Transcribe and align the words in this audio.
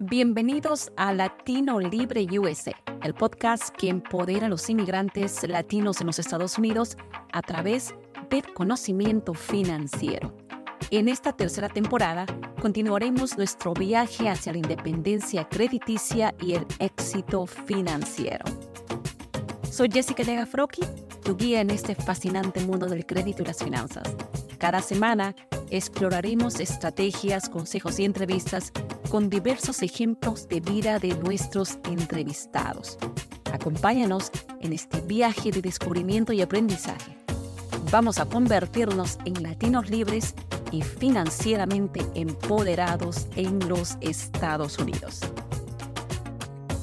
Bienvenidos 0.00 0.92
a 0.96 1.12
Latino 1.12 1.80
Libre 1.80 2.24
USA, 2.38 2.70
el 3.02 3.14
podcast 3.14 3.70
que 3.70 3.88
empodera 3.88 4.46
a 4.46 4.48
los 4.48 4.70
inmigrantes 4.70 5.42
latinos 5.48 6.00
en 6.00 6.06
los 6.06 6.20
Estados 6.20 6.56
Unidos 6.56 6.96
a 7.32 7.42
través 7.42 7.96
del 8.30 8.44
conocimiento 8.54 9.34
financiero. 9.34 10.32
En 10.92 11.08
esta 11.08 11.32
tercera 11.32 11.68
temporada 11.68 12.26
continuaremos 12.62 13.36
nuestro 13.36 13.74
viaje 13.74 14.28
hacia 14.28 14.52
la 14.52 14.58
independencia 14.58 15.48
crediticia 15.48 16.32
y 16.40 16.52
el 16.52 16.64
éxito 16.78 17.46
financiero. 17.46 18.44
Soy 19.68 19.90
Jessica 19.90 20.22
Legafroki, 20.22 20.82
tu 21.24 21.36
guía 21.36 21.60
en 21.60 21.70
este 21.70 21.96
fascinante 21.96 22.60
mundo 22.60 22.86
del 22.86 23.04
crédito 23.04 23.42
y 23.42 23.46
las 23.46 23.64
finanzas. 23.64 24.14
Cada 24.58 24.80
semana 24.80 25.34
exploraremos 25.70 26.60
estrategias, 26.60 27.48
consejos 27.48 27.98
y 27.98 28.04
entrevistas 28.04 28.72
con 29.08 29.30
diversos 29.30 29.82
ejemplos 29.82 30.48
de 30.48 30.60
vida 30.60 30.98
de 30.98 31.14
nuestros 31.14 31.78
entrevistados. 31.84 32.98
Acompáñanos 33.52 34.30
en 34.60 34.72
este 34.72 35.00
viaje 35.00 35.50
de 35.50 35.62
descubrimiento 35.62 36.32
y 36.32 36.42
aprendizaje. 36.42 37.16
Vamos 37.90 38.18
a 38.18 38.26
convertirnos 38.26 39.18
en 39.24 39.42
latinos 39.42 39.88
libres 39.88 40.34
y 40.70 40.82
financieramente 40.82 42.02
empoderados 42.14 43.26
en 43.36 43.66
los 43.68 43.96
Estados 44.00 44.78
Unidos. 44.78 45.20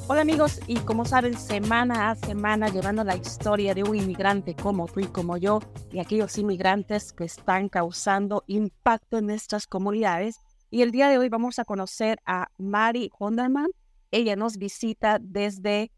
Hola 0.08 0.20
amigos, 0.20 0.60
y 0.68 0.76
como 0.76 1.04
saben, 1.04 1.36
semana 1.36 2.10
a 2.10 2.14
semana 2.14 2.68
llevando 2.68 3.02
la 3.02 3.16
historia 3.16 3.74
de 3.74 3.82
un 3.82 3.96
inmigrante 3.96 4.54
como 4.54 4.86
tú 4.86 5.00
y 5.00 5.06
como 5.06 5.36
yo, 5.36 5.60
y 5.90 5.98
aquellos 5.98 6.38
inmigrantes 6.38 7.12
que 7.12 7.24
están 7.24 7.68
causando 7.68 8.44
impacto 8.46 9.18
en 9.18 9.26
nuestras 9.26 9.66
comunidades. 9.66 10.45
Y 10.70 10.82
el 10.82 10.90
día 10.90 11.08
de 11.08 11.18
hoy 11.18 11.28
vamos 11.28 11.58
a 11.58 11.64
conocer 11.64 12.18
a 12.26 12.50
Mari 12.58 13.10
Honderman. 13.18 13.68
Ella 14.10 14.34
nos 14.34 14.56
visita 14.56 15.18
desde 15.20 15.92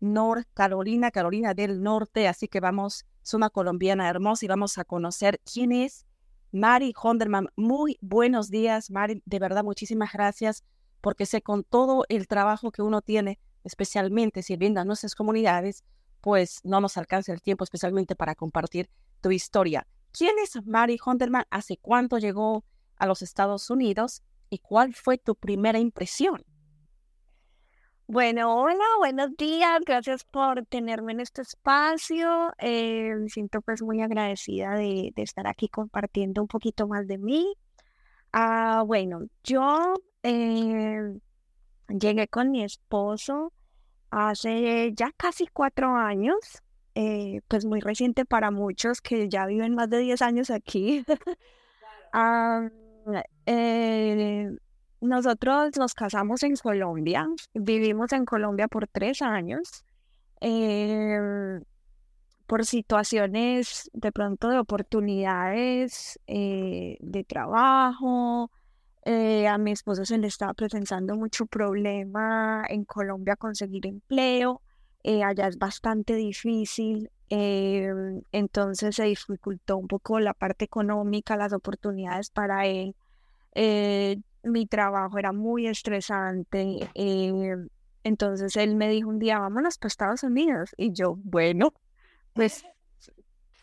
North 0.00 0.48
Carolina, 0.54 1.10
Carolina 1.10 1.52
del 1.52 1.82
Norte, 1.82 2.26
así 2.26 2.48
que 2.48 2.60
vamos, 2.60 3.04
es 3.22 3.34
una 3.34 3.50
colombiana 3.50 4.08
hermosa 4.08 4.44
y 4.44 4.48
vamos 4.48 4.78
a 4.78 4.84
conocer 4.84 5.40
quién 5.44 5.72
es 5.72 6.06
Mari 6.52 6.94
Honderman. 7.00 7.48
Muy 7.56 7.98
buenos 8.00 8.48
días, 8.48 8.90
Mari. 8.90 9.22
De 9.26 9.38
verdad, 9.38 9.62
muchísimas 9.62 10.12
gracias 10.12 10.64
porque 11.02 11.26
sé 11.26 11.42
con 11.42 11.62
todo 11.62 12.06
el 12.08 12.26
trabajo 12.26 12.72
que 12.72 12.80
uno 12.80 13.02
tiene 13.02 13.38
especialmente 13.62 14.42
sirviendo 14.42 14.80
a 14.80 14.84
nuestras 14.84 15.14
comunidades, 15.14 15.84
pues 16.22 16.60
no 16.64 16.80
nos 16.80 16.96
alcanza 16.96 17.32
el 17.32 17.42
tiempo 17.42 17.64
especialmente 17.64 18.16
para 18.16 18.34
compartir 18.34 18.88
tu 19.20 19.30
historia. 19.30 19.86
¿Quién 20.12 20.36
es 20.42 20.64
Mary 20.64 20.98
Hunterman? 21.04 21.44
¿Hace 21.50 21.76
cuánto 21.76 22.18
llegó 22.18 22.64
a 23.04 23.06
los 23.06 23.22
Estados 23.22 23.70
Unidos? 23.70 24.22
¿Y 24.50 24.58
cuál 24.58 24.94
fue 24.94 25.18
tu 25.18 25.34
primera 25.34 25.78
impresión? 25.78 26.44
Bueno, 28.06 28.60
hola, 28.60 28.84
buenos 28.98 29.36
días, 29.36 29.80
gracias 29.86 30.24
por 30.24 30.66
tenerme 30.66 31.12
en 31.12 31.20
este 31.20 31.42
espacio. 31.42 32.52
Eh, 32.58 33.14
me 33.16 33.28
siento 33.28 33.62
pues 33.62 33.82
muy 33.82 34.02
agradecida 34.02 34.74
de, 34.74 35.12
estar 35.16 35.46
aquí 35.46 35.68
compartiendo 35.68 36.42
un 36.42 36.48
poquito 36.48 36.86
más 36.86 37.06
de 37.06 37.18
mí. 37.18 37.54
Ah, 38.32 38.82
bueno, 38.84 39.20
yo 39.42 39.94
eh, 40.22 41.14
Llegué 41.88 42.28
con 42.28 42.50
mi 42.50 42.64
esposo 42.64 43.52
hace 44.10 44.92
ya 44.94 45.12
casi 45.16 45.46
cuatro 45.46 45.94
años, 45.96 46.62
eh, 46.94 47.42
pues 47.48 47.66
muy 47.66 47.80
reciente 47.80 48.24
para 48.24 48.50
muchos 48.50 49.00
que 49.00 49.28
ya 49.28 49.46
viven 49.46 49.74
más 49.74 49.90
de 49.90 49.98
10 49.98 50.22
años 50.22 50.50
aquí. 50.50 51.04
Eh, 53.46 54.50
nosotros 55.00 55.70
nos 55.76 55.94
casamos 55.94 56.42
en 56.42 56.56
Colombia, 56.56 57.26
vivimos 57.52 58.12
en 58.12 58.24
Colombia 58.24 58.68
por 58.68 58.88
tres 58.88 59.22
años, 59.22 59.84
eh, 60.40 61.60
por 62.46 62.64
situaciones 62.64 63.90
de 63.92 64.12
pronto 64.12 64.48
de 64.48 64.58
oportunidades 64.58 66.18
de 66.26 67.24
trabajo, 67.28 68.50
eh, 69.06 69.46
a 69.48 69.58
mi 69.58 69.72
esposo 69.72 70.04
se 70.06 70.16
le 70.16 70.28
estaba 70.28 70.54
presentando 70.54 71.14
mucho 71.14 71.44
problema 71.46 72.64
en 72.68 72.84
Colombia 72.84 73.36
conseguir 73.36 73.86
empleo. 73.86 74.62
Eh, 75.04 75.22
allá 75.22 75.46
es 75.46 75.58
bastante 75.58 76.14
difícil. 76.14 77.10
Eh, 77.30 77.92
entonces 78.32 78.96
se 78.96 79.04
dificultó 79.04 79.76
un 79.76 79.86
poco 79.88 80.18
la 80.20 80.34
parte 80.34 80.64
económica, 80.64 81.36
las 81.36 81.52
oportunidades 81.52 82.30
para 82.30 82.66
él. 82.66 82.94
mi 84.42 84.66
trabajo 84.66 85.18
era 85.18 85.32
muy 85.32 85.66
estresante. 85.68 86.90
entonces 88.02 88.56
él 88.56 88.74
me 88.76 88.88
dijo 88.88 89.08
un 89.08 89.18
día, 89.18 89.38
vámonos 89.38 89.78
para 89.78 89.88
Estados 89.88 90.22
Unidos. 90.24 90.70
Y 90.76 90.92
yo, 90.92 91.16
bueno, 91.22 91.72
pues 92.34 92.64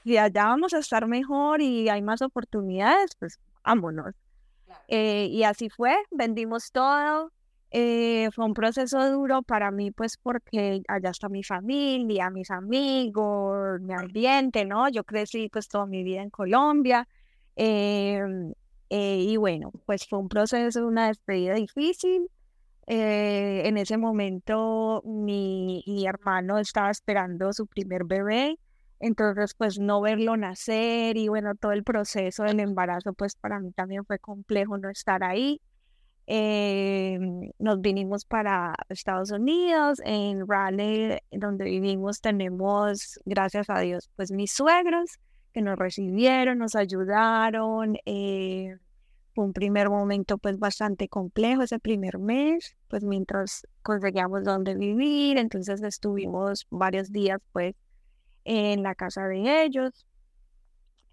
si 0.04 0.18
allá 0.18 0.46
vamos 0.46 0.74
a 0.74 0.80
estar 0.80 1.08
mejor 1.08 1.62
y 1.62 1.90
hay 1.90 2.02
más 2.02 2.22
oportunidades, 2.22 3.16
pues 3.20 3.40
vámonos. 3.64 4.16
Eh, 4.88 5.28
y 5.28 5.44
así 5.44 5.70
fue, 5.70 5.96
vendimos 6.12 6.72
todo. 6.72 7.32
Eh, 7.72 8.30
fue 8.34 8.46
un 8.46 8.54
proceso 8.54 9.10
duro 9.12 9.44
para 9.44 9.72
mí, 9.72 9.92
pues 9.92 10.18
porque 10.18 10.82
allá 10.88 11.10
está 11.10 11.30
mi 11.30 11.44
familia, 11.44 12.30
mis 12.30 12.52
amigos, 12.52 13.80
mi 13.82 13.94
ambiente, 13.94 14.66
¿no? 14.66 14.90
Yo 14.90 15.04
crecí 15.06 15.50
pues 15.50 15.68
toda 15.70 15.86
mi 15.86 16.04
vida 16.04 16.22
en 16.22 16.30
Colombia. 16.30 17.08
Em, 17.56 18.54
eh, 18.90 19.18
y 19.20 19.38
bueno, 19.38 19.72
pues 19.86 20.08
fue 20.08 20.20
un 20.20 20.30
proceso, 20.30 20.86
una 20.86 21.08
despedida 21.08 21.56
difícil. 21.56 22.30
en 22.88 23.78
ese 23.78 23.98
momento 23.98 25.02
mi, 25.06 25.84
mi 25.88 26.06
hermano 26.08 26.60
estaba 26.60 26.92
esperando 26.92 27.54
su 27.54 27.68
primer 27.68 28.04
bebé 28.06 28.58
entonces, 29.02 29.56
pues 29.56 29.80
no 29.80 30.00
verlo 30.00 30.38
nacer 30.38 31.18
y 31.18 31.28
bueno, 31.28 31.56
todo 31.56 31.72
el 31.72 31.84
proceso 31.84 32.44
del 32.44 32.60
embarazo, 32.60 33.14
pues 33.14 33.36
para 33.36 33.60
mí 33.60 33.72
también 33.72 34.06
fue 34.06 34.20
complejo 34.20 34.78
no 34.78 34.90
estar 34.90 35.24
ahí. 35.24 35.60
Eh, 36.34 37.20
nos 37.60 37.82
vinimos 37.82 38.24
para 38.24 38.74
Estados 38.88 39.32
Unidos, 39.32 40.00
en 40.06 40.48
Raleigh, 40.48 41.20
donde 41.30 41.66
vivimos, 41.66 42.22
tenemos, 42.22 43.20
gracias 43.26 43.70
a 43.70 43.82
Dios, 43.82 44.10
pues 44.16 44.32
mis 44.32 44.54
suegros 44.54 45.20
que 45.54 45.62
nos 45.62 45.78
recibieron, 45.78 46.60
nos 46.60 46.78
ayudaron. 46.78 47.98
Eh, 48.06 48.78
fue 49.36 49.44
un 49.44 49.52
primer 49.52 49.90
momento 49.90 50.38
pues 50.38 50.58
bastante 50.58 51.10
complejo 51.10 51.64
ese 51.64 51.80
primer 51.80 52.18
mes, 52.18 52.78
pues 52.88 53.04
mientras 53.04 53.68
conseguíamos 53.82 54.46
dónde 54.46 54.76
vivir, 54.76 55.38
entonces 55.38 55.84
estuvimos 55.84 56.66
varios 56.70 57.12
días 57.12 57.42
pues 57.52 57.76
en 58.46 58.84
la 58.84 58.96
casa 58.96 59.28
de 59.28 59.66
ellos. 59.66 60.06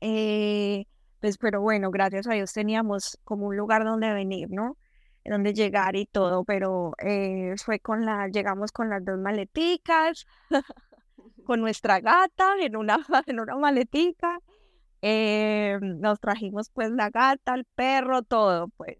Eh, 0.00 0.84
pues, 1.20 1.38
pero 1.38 1.60
bueno, 1.60 1.90
gracias 1.90 2.28
a 2.28 2.34
Dios 2.34 2.52
teníamos 2.52 3.18
como 3.24 3.48
un 3.48 3.56
lugar 3.56 3.82
donde 3.84 4.14
venir, 4.14 4.48
¿no? 4.52 4.76
Donde 5.24 5.52
llegar 5.52 5.94
y 5.96 6.06
todo, 6.06 6.44
pero 6.44 6.92
eh, 7.04 7.54
fue 7.62 7.80
con 7.80 8.06
la, 8.06 8.28
llegamos 8.28 8.72
con 8.72 8.88
las 8.88 9.04
dos 9.04 9.18
maleticas, 9.18 10.26
con 11.44 11.60
nuestra 11.60 12.00
gata 12.00 12.54
en 12.60 12.76
una, 12.76 12.98
en 13.26 13.40
una 13.40 13.56
maletica. 13.56 14.38
Eh, 15.02 15.78
nos 15.80 16.18
trajimos 16.18 16.70
pues 16.70 16.90
la 16.90 17.10
gata, 17.10 17.54
el 17.54 17.64
perro, 17.64 18.22
todo, 18.22 18.68
pues. 18.76 18.96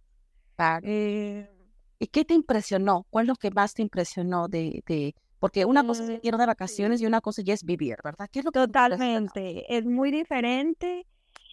¿Y 2.01 2.07
qué 2.09 2.25
te 2.25 2.35
impresionó? 2.35 3.07
¿Cuál 3.11 3.25
es 3.25 3.29
lo 3.29 3.35
que 3.37 3.51
más 3.51 3.75
te 3.75 3.83
impresionó 3.83 4.49
de, 4.49 4.83
de 4.87 5.15
porque 5.39 5.65
una 5.65 5.87
cosa 5.87 6.05
es 6.05 6.21
ir 6.23 6.37
de 6.37 6.47
vacaciones 6.47 7.01
y 7.01 7.07
una 7.07 7.21
cosa 7.21 7.43
ya 7.43 7.55
es 7.55 7.65
vivir, 7.65 7.97
¿verdad? 8.03 8.29
¿Qué 8.31 8.41
es 8.41 8.45
lo 8.45 8.51
que 8.51 8.61
Totalmente, 8.61 9.77
es 9.77 9.85
muy 9.85 10.11
diferente. 10.11 11.07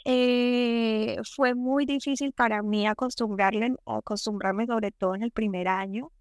Eh, 0.06 1.18
fue 1.36 1.56
muy 1.56 1.86
difícil 1.86 2.32
para 2.32 2.62
mí 2.62 2.88
acostumbrarme, 2.88 3.76
acostumbrarme 3.86 4.68
sobre 4.68 4.92
todo 4.92 5.16
en 5.16 5.24
el 5.24 5.32
primer 5.32 5.68
año. 5.68 6.12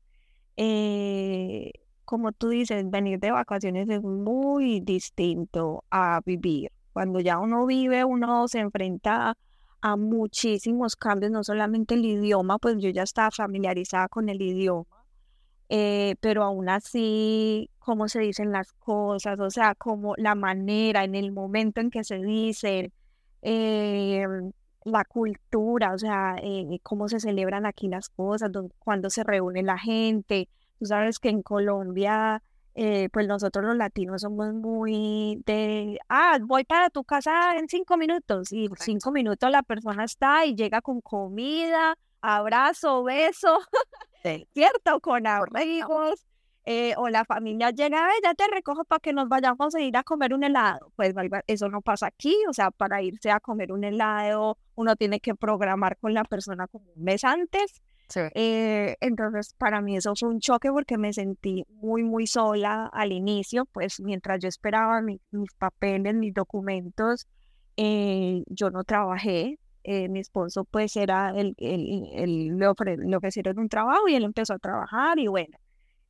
Eh, 0.57 1.73
como 2.05 2.33
tú 2.33 2.49
dices, 2.49 2.89
venir 2.91 3.19
de 3.21 3.31
vacaciones 3.33 3.89
es 3.89 4.03
muy 4.03 4.81
distinto 4.81 5.85
a 5.91 6.21
vivir. 6.25 6.71
Cuando 6.93 7.21
ya 7.21 7.39
uno 7.39 7.67
vive, 7.67 8.05
uno 8.05 8.49
se 8.49 8.61
enfrenta 8.61 9.37
a 9.83 9.97
muchísimos 9.97 10.97
cambios, 10.97 11.33
no 11.33 11.45
solamente 11.45 11.95
el 11.95 12.05
idioma, 12.05 12.59
pues 12.59 12.77
yo 12.79 12.91
ya 12.91 13.03
estaba 13.03 13.31
familiarizada 13.31 14.09
con 14.09 14.29
el 14.29 14.41
idioma 14.43 14.87
eh, 15.69 16.17
pero 16.21 16.45
aún 16.45 16.69
así, 16.69 17.71
cómo 17.79 18.09
se 18.09 18.21
dicen 18.21 18.53
las 18.53 18.73
cosas, 18.75 19.41
o 19.41 19.51
sea, 19.51 19.75
como 19.75 20.15
la 20.17 20.35
manera, 20.35 21.05
en 21.05 21.15
el 21.15 21.33
momento 21.33 21.81
en 21.81 21.91
que 21.91 22.05
se 22.05 22.19
dicen, 22.19 22.93
eh, 23.45 24.27
la 24.85 25.05
cultura, 25.05 25.95
o 25.95 25.99
sea, 25.99 26.37
eh, 26.43 26.81
cómo 26.83 27.09
se 27.09 27.21
celebran 27.21 27.67
aquí 27.67 27.89
las 27.89 28.09
cosas, 28.09 28.51
cuando 28.79 29.11
se 29.11 29.23
reúne 29.25 29.63
la 29.63 29.79
gente. 29.79 30.49
Tú 30.79 30.87
sabes 30.87 31.19
que 31.19 31.29
en 31.29 31.43
Colombia, 31.43 32.43
pues 32.75 33.29
nosotros 33.29 33.65
los 33.65 33.77
latinos 33.77 34.23
somos 34.23 34.53
muy 34.53 35.41
de, 35.47 35.99
ah, 36.09 36.39
voy 36.43 36.65
para 36.65 36.91
tu 36.91 37.05
casa 37.05 37.57
en 37.57 37.69
cinco 37.69 37.97
minutos 37.97 38.53
y 38.53 38.67
en 38.67 38.77
cinco 38.77 39.13
minutos 39.13 39.51
la 39.51 39.63
persona 39.63 40.05
está 40.05 40.45
y 40.45 40.57
llega 40.57 40.83
con 40.83 41.01
comida, 41.01 41.97
abrazo, 42.21 43.05
beso. 43.05 43.61
¿cierto? 44.55 45.01
Con 45.01 45.27
amigos, 45.27 46.25
eh, 46.67 46.95
o 46.97 47.09
la 47.11 47.27
familia 47.27 47.71
llega, 47.71 48.09
ya 48.23 48.35
te 48.35 48.45
recojo 48.49 48.85
para 48.85 49.01
que 49.01 49.13
nos 49.13 49.29
vayamos 49.29 49.75
a 49.75 49.81
ir 49.81 49.97
a 49.97 50.03
comer 50.03 50.33
un 50.33 50.45
helado. 50.45 50.93
Pues 50.97 51.15
eso 51.47 51.69
no 51.69 51.83
pasa 51.83 52.07
aquí, 52.07 52.37
o 52.49 52.55
sea, 52.55 52.71
para 52.71 53.03
irse 53.03 53.31
a 53.31 53.41
comer 53.41 53.71
un 53.71 53.85
helado, 53.85 54.57
uno 54.75 54.97
tiene 54.97 55.21
que 55.21 55.35
programar 55.35 55.99
con 55.99 56.15
la 56.15 56.25
persona 56.25 56.67
como 56.67 56.87
un 56.97 57.05
mes 57.05 57.25
antes. 57.25 57.83
Eh, 58.35 58.97
entonces, 59.01 59.55
para 59.59 59.81
mí 59.81 59.97
eso 59.97 60.15
fue 60.19 60.29
un 60.29 60.41
choque 60.41 60.71
porque 60.71 60.97
me 60.99 61.13
sentí 61.13 61.65
muy, 61.69 62.03
muy 62.03 62.27
sola 62.27 62.87
al 62.93 63.13
inicio, 63.13 63.67
pues 63.67 64.01
mientras 64.01 64.39
yo 64.41 64.49
esperaba 64.49 65.03
mis 65.03 65.21
papeles, 65.59 66.15
mis 66.15 66.33
documentos, 66.33 67.27
eh, 67.77 68.43
yo 68.47 68.71
no 68.71 68.85
trabajé. 68.85 69.59
mi 69.85 70.21
esposo 70.21 70.65
pues 70.65 70.97
era 70.97 71.31
el, 71.37 71.55
el, 71.59 72.09
el, 72.15 72.57
le, 72.57 73.17
ofrecieron 73.17 73.59
un 73.59 73.69
trabajo 73.69 74.09
y 74.09 74.15
él 74.15 74.25
empezó 74.25 74.55
a 74.55 74.59
trabajar 74.59 75.19
y 75.19 75.27
bueno, 75.27 75.59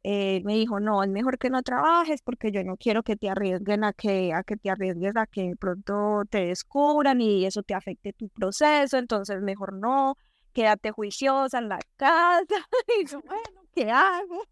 eh, 0.06 0.42
me 0.44 0.54
dijo, 0.54 0.80
no, 0.80 1.02
es 1.02 1.08
mejor 1.08 1.38
que 1.38 1.48
no 1.48 1.62
trabajes 1.62 2.20
porque 2.22 2.52
yo 2.52 2.62
no 2.62 2.76
quiero 2.76 3.02
que 3.02 3.16
te 3.16 3.30
arriesguen 3.30 3.84
a 3.84 3.94
que, 3.94 4.34
a 4.34 4.44
que 4.44 4.58
te 4.58 4.68
arriesgues 4.68 5.16
a 5.16 5.26
que 5.26 5.54
pronto 5.58 6.24
te 6.28 6.44
descubran 6.46 7.22
y 7.22 7.46
eso 7.46 7.62
te 7.62 7.72
afecte 7.72 8.12
tu 8.12 8.28
proceso, 8.28 8.98
entonces 8.98 9.40
mejor 9.40 9.72
no, 9.72 10.18
quédate 10.52 10.90
juiciosa 10.90 11.58
en 11.58 11.70
la 11.70 11.78
casa. 11.96 12.44
y 13.00 13.06
yo, 13.06 13.22
bueno, 13.22 13.62
¿qué 13.74 13.90
hago? 13.90 14.44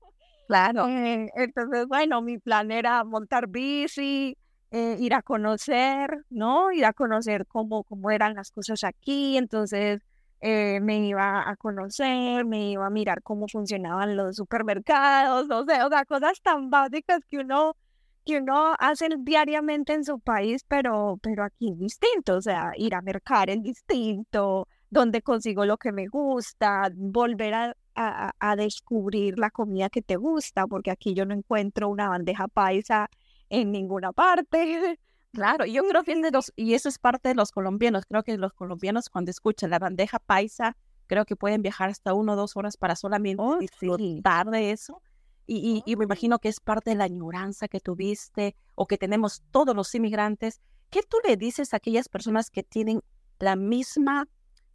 Claro. 0.49 0.88
Eh, 0.88 1.31
entonces, 1.34 1.87
bueno, 1.87 2.22
mi 2.22 2.38
plan 2.38 2.70
era 2.70 3.04
montar 3.04 3.46
bici, 3.46 4.38
eh, 4.70 4.96
ir 4.99 5.12
a 5.12 5.20
conocer, 5.20 6.25
¿no? 6.31 6.72
Ir 6.72 6.87
a 6.87 6.94
conocer 6.94 7.46
cómo, 7.46 7.84
cómo 7.84 8.10
eran 8.10 8.34
las 8.34 8.50
cosas 8.52 8.84
aquí, 8.84 9.37
entonces 9.37 10.00
eh, 10.43 10.81
me 10.81 10.99
iba 11.06 11.49
a 11.49 11.56
conocer, 11.56 12.44
me 12.44 12.71
iba 12.73 12.87
a 12.87 12.91
mirar 12.91 13.23
cómo 13.23 13.47
funcionaban 13.49 14.17
los 14.17 14.37
supermercados, 14.37 15.47
no 15.49 15.65
sé, 15.65 15.83
o 15.85 15.89
sea, 15.89 16.05
cosas 16.05 16.43
tan 16.43 16.69
básicas 16.69 17.21
que 17.31 17.39
uno, 17.39 17.77
que 18.25 18.39
uno 18.39 18.75
hace 18.79 19.09
diariamente 19.21 19.94
en 19.94 20.05
su 20.05 20.19
país, 20.21 20.65
pero, 20.69 21.19
pero 21.23 21.44
aquí 21.44 21.71
es 21.71 21.79
distinto, 21.79 22.37
o 22.37 22.43
sea, 22.43 22.73
ir 22.77 22.94
a 22.94 23.03
mercar 23.03 23.50
es 23.50 23.62
distinto, 23.62 24.67
donde 24.91 25.23
consigo 25.23 25.65
lo 25.65 25.79
que 25.79 25.93
me 25.93 26.09
gusta, 26.09 26.91
volver 26.95 27.55
a, 27.55 27.77
a, 27.95 28.33
a 28.41 28.56
descubrir 28.56 29.38
la 29.38 29.50
comida 29.50 29.91
que 29.91 30.03
te 30.03 30.17
gusta, 30.17 30.67
porque 30.67 30.91
aquí 30.91 31.15
yo 31.15 31.25
no 31.25 31.35
encuentro 31.35 31.88
una 31.88 32.09
bandeja 32.09 32.49
paisa 32.49 33.09
en 33.49 33.71
ninguna 33.73 34.12
parte. 34.12 34.99
Claro, 35.32 35.64
yo 35.64 35.82
creo 35.88 36.05
que 36.05 36.14
de 36.14 36.31
los, 36.31 36.52
y 36.56 36.75
eso 36.75 36.90
es 36.90 36.99
parte 36.99 37.31
de 37.31 37.34
los 37.34 37.52
colombianos, 37.52 38.05
creo 38.06 38.23
que 38.23 38.37
los 38.37 38.52
colombianos 38.52 39.08
cuando 39.08 39.31
escuchan 39.31 39.70
la 39.70 39.79
bandeja 39.79 40.19
paisa, 40.19 40.76
creo 41.06 41.25
que 41.25 41.37
pueden 41.37 41.62
viajar 41.62 41.88
hasta 41.88 42.12
uno 42.12 42.34
o 42.34 42.37
dos 42.37 42.55
horas 42.56 42.76
para 42.76 42.96
solamente 42.96 43.43
oh, 43.43 43.58
disfrutar 43.58 44.50
de 44.50 44.73
eso. 44.73 45.00
Y, 45.46 45.82
y, 45.87 45.96
me 45.96 46.05
imagino 46.05 46.38
que 46.38 46.49
es 46.49 46.61
parte 46.61 46.90
de 46.90 46.96
la 46.96 47.05
añoranza 47.05 47.67
que 47.67 47.81
tuviste 47.81 48.55
o 48.75 48.87
que 48.87 48.96
tenemos 48.96 49.43
todos 49.50 49.75
los 49.75 49.94
inmigrantes. 49.94 50.61
¿Qué 50.88 51.02
tú 51.02 51.17
le 51.26 51.37
dices 51.37 51.73
a 51.73 51.78
aquellas 51.78 52.08
personas 52.08 52.50
que 52.50 52.62
tienen 52.62 53.02
la 53.38 53.56
misma 53.56 54.28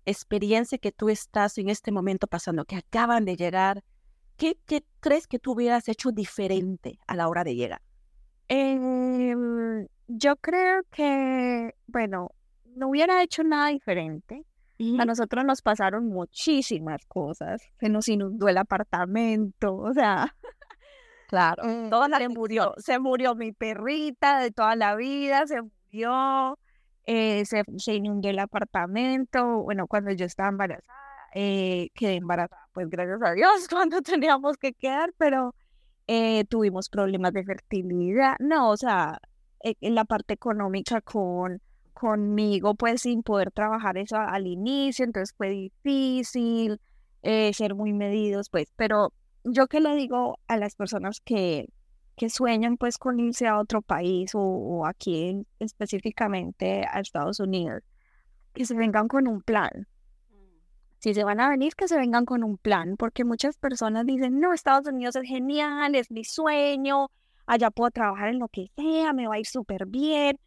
experiencia 0.05 0.77
que 0.77 0.91
tú 0.91 1.09
estás 1.09 1.57
en 1.57 1.69
este 1.69 1.91
momento 1.91 2.27
pasando, 2.27 2.65
que 2.65 2.75
acaban 2.75 3.25
de 3.25 3.37
llegar? 3.37 3.83
¿Qué, 4.35 4.59
qué 4.65 4.83
crees 4.99 5.27
que 5.27 5.39
tú 5.39 5.53
hubieras 5.53 5.87
hecho 5.87 6.11
diferente 6.11 6.99
a 7.07 7.15
la 7.15 7.29
hora 7.29 7.43
de 7.43 7.55
llegar? 7.55 7.81
Eh, 8.49 9.87
yo 10.07 10.35
creo 10.37 10.83
que, 10.91 11.75
bueno, 11.87 12.31
no 12.75 12.89
hubiera 12.89 13.21
hecho 13.21 13.43
nada 13.43 13.69
diferente. 13.69 14.45
A 14.99 15.05
nosotros 15.05 15.43
nos 15.43 15.63
pasaron 15.63 16.07
muchísimas 16.07 17.03
cosas. 17.07 17.63
Se 17.79 17.89
nos 17.89 18.07
inundó 18.07 18.47
el 18.47 18.57
apartamento, 18.57 19.75
o 19.75 19.91
sea, 19.91 20.35
claro, 21.27 21.63
eh, 21.65 21.89
se 22.15 22.29
murió, 22.29 22.75
se 22.77 22.99
murió 22.99 23.33
mi 23.33 23.51
perrita 23.53 24.39
de 24.39 24.51
toda 24.51 24.75
la 24.75 24.95
vida, 24.95 25.47
se 25.47 25.63
murió, 25.63 26.59
eh, 27.05 27.43
se, 27.45 27.63
se, 27.77 27.95
inundó 27.95 28.29
el 28.29 28.37
apartamento. 28.37 29.63
Bueno, 29.63 29.87
cuando 29.87 30.11
yo 30.11 30.27
estaba 30.27 30.49
embarazada, 30.49 30.93
eh, 31.33 31.89
quedé 31.95 32.17
embarazada, 32.17 32.67
pues 32.71 32.87
gracias 32.87 33.19
a 33.23 33.31
Dios, 33.31 33.67
cuando 33.71 34.03
teníamos 34.03 34.57
que 34.57 34.73
quedar, 34.73 35.11
pero 35.17 35.55
tuvimos 36.49 36.87
problemas 36.89 37.33
de 37.33 37.43
fertilidad. 37.43 38.35
No, 38.39 38.69
o 38.69 38.77
sea, 38.77 39.19
en 39.61 39.95
la 39.95 40.05
parte 40.05 40.33
económica 40.33 41.01
con 41.01 41.61
conmigo, 41.93 42.75
pues 42.75 43.01
sin 43.01 43.23
poder 43.23 43.51
trabajar 43.51 43.97
eso 43.97 44.17
al 44.17 44.45
inicio, 44.45 45.03
entonces 45.03 45.33
fue 45.35 45.49
difícil 45.49 46.79
eh, 47.23 47.51
ser 47.53 47.73
muy 47.73 47.91
medidos, 47.91 48.49
pues, 48.49 48.71
pero 48.75 49.11
yo 49.43 49.67
que 49.67 49.79
le 49.79 49.95
digo 49.95 50.39
a 50.47 50.57
las 50.57 50.75
personas 50.75 51.21
que, 51.21 51.67
que 52.15 52.29
sueñan 52.29 52.77
pues 52.77 52.97
con 52.97 53.19
irse 53.19 53.47
a 53.47 53.59
otro 53.59 53.81
país 53.81 54.31
o, 54.33 54.85
aquí 54.85 55.45
específicamente 55.59 56.85
a 56.87 56.99
Estados 56.99 57.39
Unidos, 57.39 57.83
que 58.53 58.65
se 58.65 58.75
vengan 58.75 59.07
con 59.07 59.27
un 59.27 59.41
plan. 59.41 59.87
Si 60.99 61.13
se 61.13 61.23
van 61.23 61.39
a 61.39 61.49
venir, 61.49 61.75
que 61.75 61.87
se 61.87 61.97
vengan 61.97 62.25
con 62.25 62.43
un 62.43 62.57
plan, 62.57 62.95
porque 62.97 63.23
muchas 63.23 63.57
personas 63.57 64.05
dicen, 64.05 64.39
no, 64.39 64.51
Estados 64.51 64.87
Unidos 64.87 65.15
es 65.15 65.27
genial, 65.27 65.95
es 65.95 66.09
mi 66.09 66.23
sueño, 66.23 67.09
allá 67.47 67.71
puedo 67.71 67.89
trabajar 67.91 68.29
en 68.29 68.39
lo 68.39 68.49
que 68.49 68.67
sea, 68.75 69.13
me 69.13 69.27
va 69.27 69.35
a 69.35 69.39
ir 69.39 69.47
súper 69.47 69.87
bien. 69.87 70.39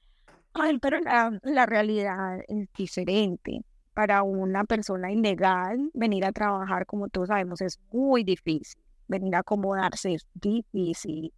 Ay, 0.52 0.78
pero 0.78 0.98
la, 1.00 1.66
realidad 1.66 2.40
es 2.48 2.68
diferente. 2.76 3.62
Para 3.94 4.22
una 4.22 4.64
persona 4.64 5.10
ilegal, 5.10 5.90
venir 5.94 6.24
a 6.24 6.32
trabajar, 6.32 6.86
como 6.86 7.08
todos 7.08 7.28
sabemos, 7.28 7.60
es 7.60 7.80
muy 7.92 8.24
difícil. 8.24 8.80
Venir 9.08 9.34
a 9.34 9.40
acomodarse 9.40 10.14
es 10.14 10.26
difícil. 10.34 11.32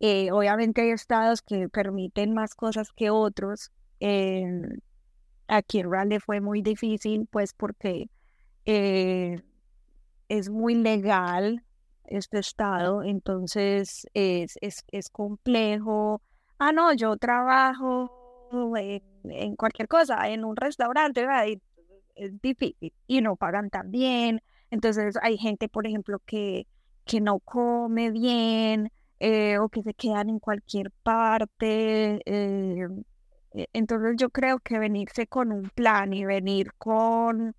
Eh, 0.00 0.30
obviamente 0.30 0.82
hay 0.82 0.90
estados 0.90 1.42
que 1.42 1.68
permiten 1.68 2.34
más 2.34 2.54
cosas 2.54 2.92
que 2.92 3.10
otros. 3.10 3.72
aquí 5.48 5.80
en 5.80 5.92
Raleigh 5.92 6.20
fue 6.20 6.40
muy 6.40 6.62
difícil, 6.62 7.26
pues 7.30 7.52
porque 7.54 8.08
eh, 8.64 9.42
es 10.28 10.50
muy 10.50 10.74
legal 10.74 11.64
este 12.08 12.38
estado, 12.38 13.02
entonces 13.02 14.06
es, 14.14 14.58
es, 14.60 14.84
es 14.92 15.08
complejo. 15.10 16.22
Ah, 16.58 16.72
no, 16.72 16.92
yo 16.94 17.16
trabajo 17.16 18.10
en, 18.76 19.56
cualquier 19.56 19.88
cosa, 19.88 20.28
en 20.28 20.44
un 20.44 20.56
restaurante, 20.56 21.26
es 22.14 22.40
difícil 22.42 22.92
y 23.06 23.20
no 23.20 23.36
pagan 23.36 23.70
tan 23.70 23.90
bien. 23.90 24.42
Entonces 24.70 25.16
hay 25.22 25.38
gente, 25.38 25.68
por 25.68 25.86
ejemplo, 25.86 26.20
que, 26.26 26.66
que 27.04 27.20
no 27.20 27.38
come 27.40 28.10
bien 28.10 28.90
eh, 29.20 29.58
o 29.58 29.68
que 29.68 29.82
se 29.82 29.94
quedan 29.94 30.28
en 30.28 30.38
cualquier 30.38 30.90
parte. 31.02 32.20
Eh, 32.26 32.88
e, 33.54 33.66
entonces 33.72 34.16
yo 34.18 34.30
creo 34.30 34.58
que 34.60 34.78
venirse 34.78 35.26
con 35.26 35.52
un 35.52 35.70
plan 35.70 36.12
y 36.12 36.24
venir 36.24 36.72
con, 36.78 37.54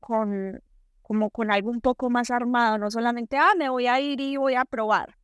con 0.00 0.60
como 1.02 1.30
con 1.30 1.50
algo 1.50 1.70
un 1.70 1.80
poco 1.80 2.10
más 2.10 2.30
armado, 2.30 2.78
no 2.78 2.90
solamente, 2.90 3.36
ah, 3.36 3.52
me 3.58 3.68
voy 3.68 3.86
a 3.86 4.00
ir 4.00 4.20
y 4.20 4.36
voy 4.36 4.54
a 4.54 4.64
probar. 4.64 5.16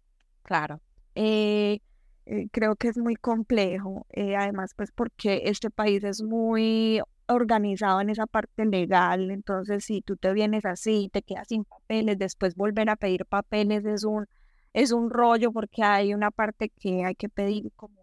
Claro. 0.42 0.80
Eh, 1.14 1.80
eh, 2.26 2.48
creo 2.52 2.76
que 2.76 2.88
es 2.88 2.98
muy 2.98 3.16
complejo, 3.16 4.06
eh, 4.10 4.36
además, 4.36 4.74
pues 4.76 4.92
porque 4.92 5.42
este 5.46 5.70
país 5.70 6.04
es 6.04 6.22
muy 6.22 7.00
organizado 7.26 8.00
en 8.00 8.10
esa 8.10 8.26
parte 8.26 8.66
legal, 8.66 9.30
entonces 9.30 9.84
si 9.84 10.02
tú 10.02 10.16
te 10.16 10.32
vienes 10.32 10.64
así, 10.66 11.10
te 11.12 11.22
quedas 11.22 11.48
sin 11.48 11.64
papeles, 11.64 12.18
después 12.18 12.54
volver 12.54 12.90
a 12.90 12.96
pedir 12.96 13.24
papeles 13.26 13.84
es 13.86 14.04
un, 14.04 14.26
es 14.74 14.92
un 14.92 15.10
rollo 15.10 15.52
porque 15.52 15.82
hay 15.82 16.14
una 16.14 16.30
parte 16.30 16.70
que 16.70 17.04
hay 17.04 17.14
que 17.14 17.28
pedir 17.28 17.72
como 17.76 17.98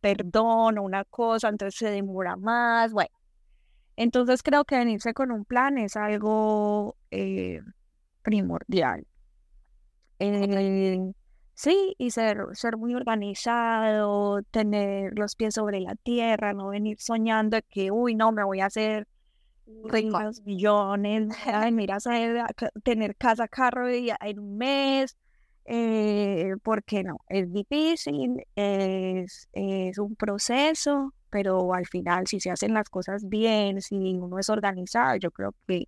perdón 0.00 0.78
o 0.78 0.82
una 0.82 1.04
cosa, 1.04 1.48
entonces 1.48 1.78
se 1.78 1.90
demora 1.90 2.36
más, 2.36 2.92
bueno, 2.92 3.14
entonces 3.96 4.42
creo 4.42 4.64
que 4.64 4.78
venirse 4.78 5.14
con 5.14 5.30
un 5.30 5.44
plan 5.44 5.78
es 5.78 5.96
algo 5.96 6.96
eh, 7.10 7.60
primordial. 8.22 9.06
Eh, 10.18 11.12
sí, 11.54 11.94
y 11.98 12.10
ser, 12.10 12.44
ser 12.52 12.76
muy 12.76 12.94
organizado, 12.94 14.42
tener 14.50 15.12
los 15.18 15.34
pies 15.36 15.54
sobre 15.54 15.80
la 15.80 15.94
tierra, 15.96 16.52
no 16.52 16.68
venir 16.68 17.00
soñando 17.00 17.58
que, 17.70 17.90
uy, 17.90 18.14
no, 18.14 18.32
me 18.32 18.44
voy 18.44 18.60
a 18.60 18.66
hacer 18.66 19.06
ricos 19.84 20.42
millones, 20.44 21.28
ay, 21.46 21.72
mira, 21.72 21.98
tener 22.82 23.16
casa, 23.16 23.48
carro 23.48 23.88
en 23.88 24.38
un 24.38 24.56
mes, 24.58 25.16
eh, 25.64 26.54
porque 26.62 27.02
no, 27.04 27.18
es 27.28 27.52
difícil, 27.52 28.44
es, 28.56 29.48
es 29.52 29.98
un 29.98 30.16
proceso, 30.16 31.14
pero 31.30 31.72
al 31.74 31.86
final 31.86 32.26
si 32.26 32.40
se 32.40 32.50
hacen 32.50 32.74
las 32.74 32.88
cosas 32.90 33.28
bien, 33.28 33.80
si 33.80 33.96
uno 33.96 34.38
es 34.38 34.50
organizado, 34.50 35.16
yo 35.16 35.30
creo 35.30 35.54
que, 35.66 35.86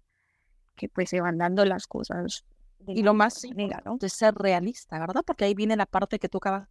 que 0.76 0.88
pues 0.88 1.10
se 1.10 1.20
van 1.20 1.38
dando 1.38 1.64
las 1.64 1.86
cosas. 1.86 2.44
y 2.86 3.02
lo 3.02 3.14
más 3.14 3.44
manera, 3.48 3.82
¿no? 3.84 3.96
de 3.96 4.08
ser 4.08 4.34
realista, 4.34 4.98
¿verdad? 4.98 5.22
Porque 5.24 5.44
ahí 5.44 5.54
viene 5.54 5.76
la 5.76 5.86
parte 5.86 6.18
que 6.18 6.28
tú 6.28 6.38
acabas. 6.38 6.68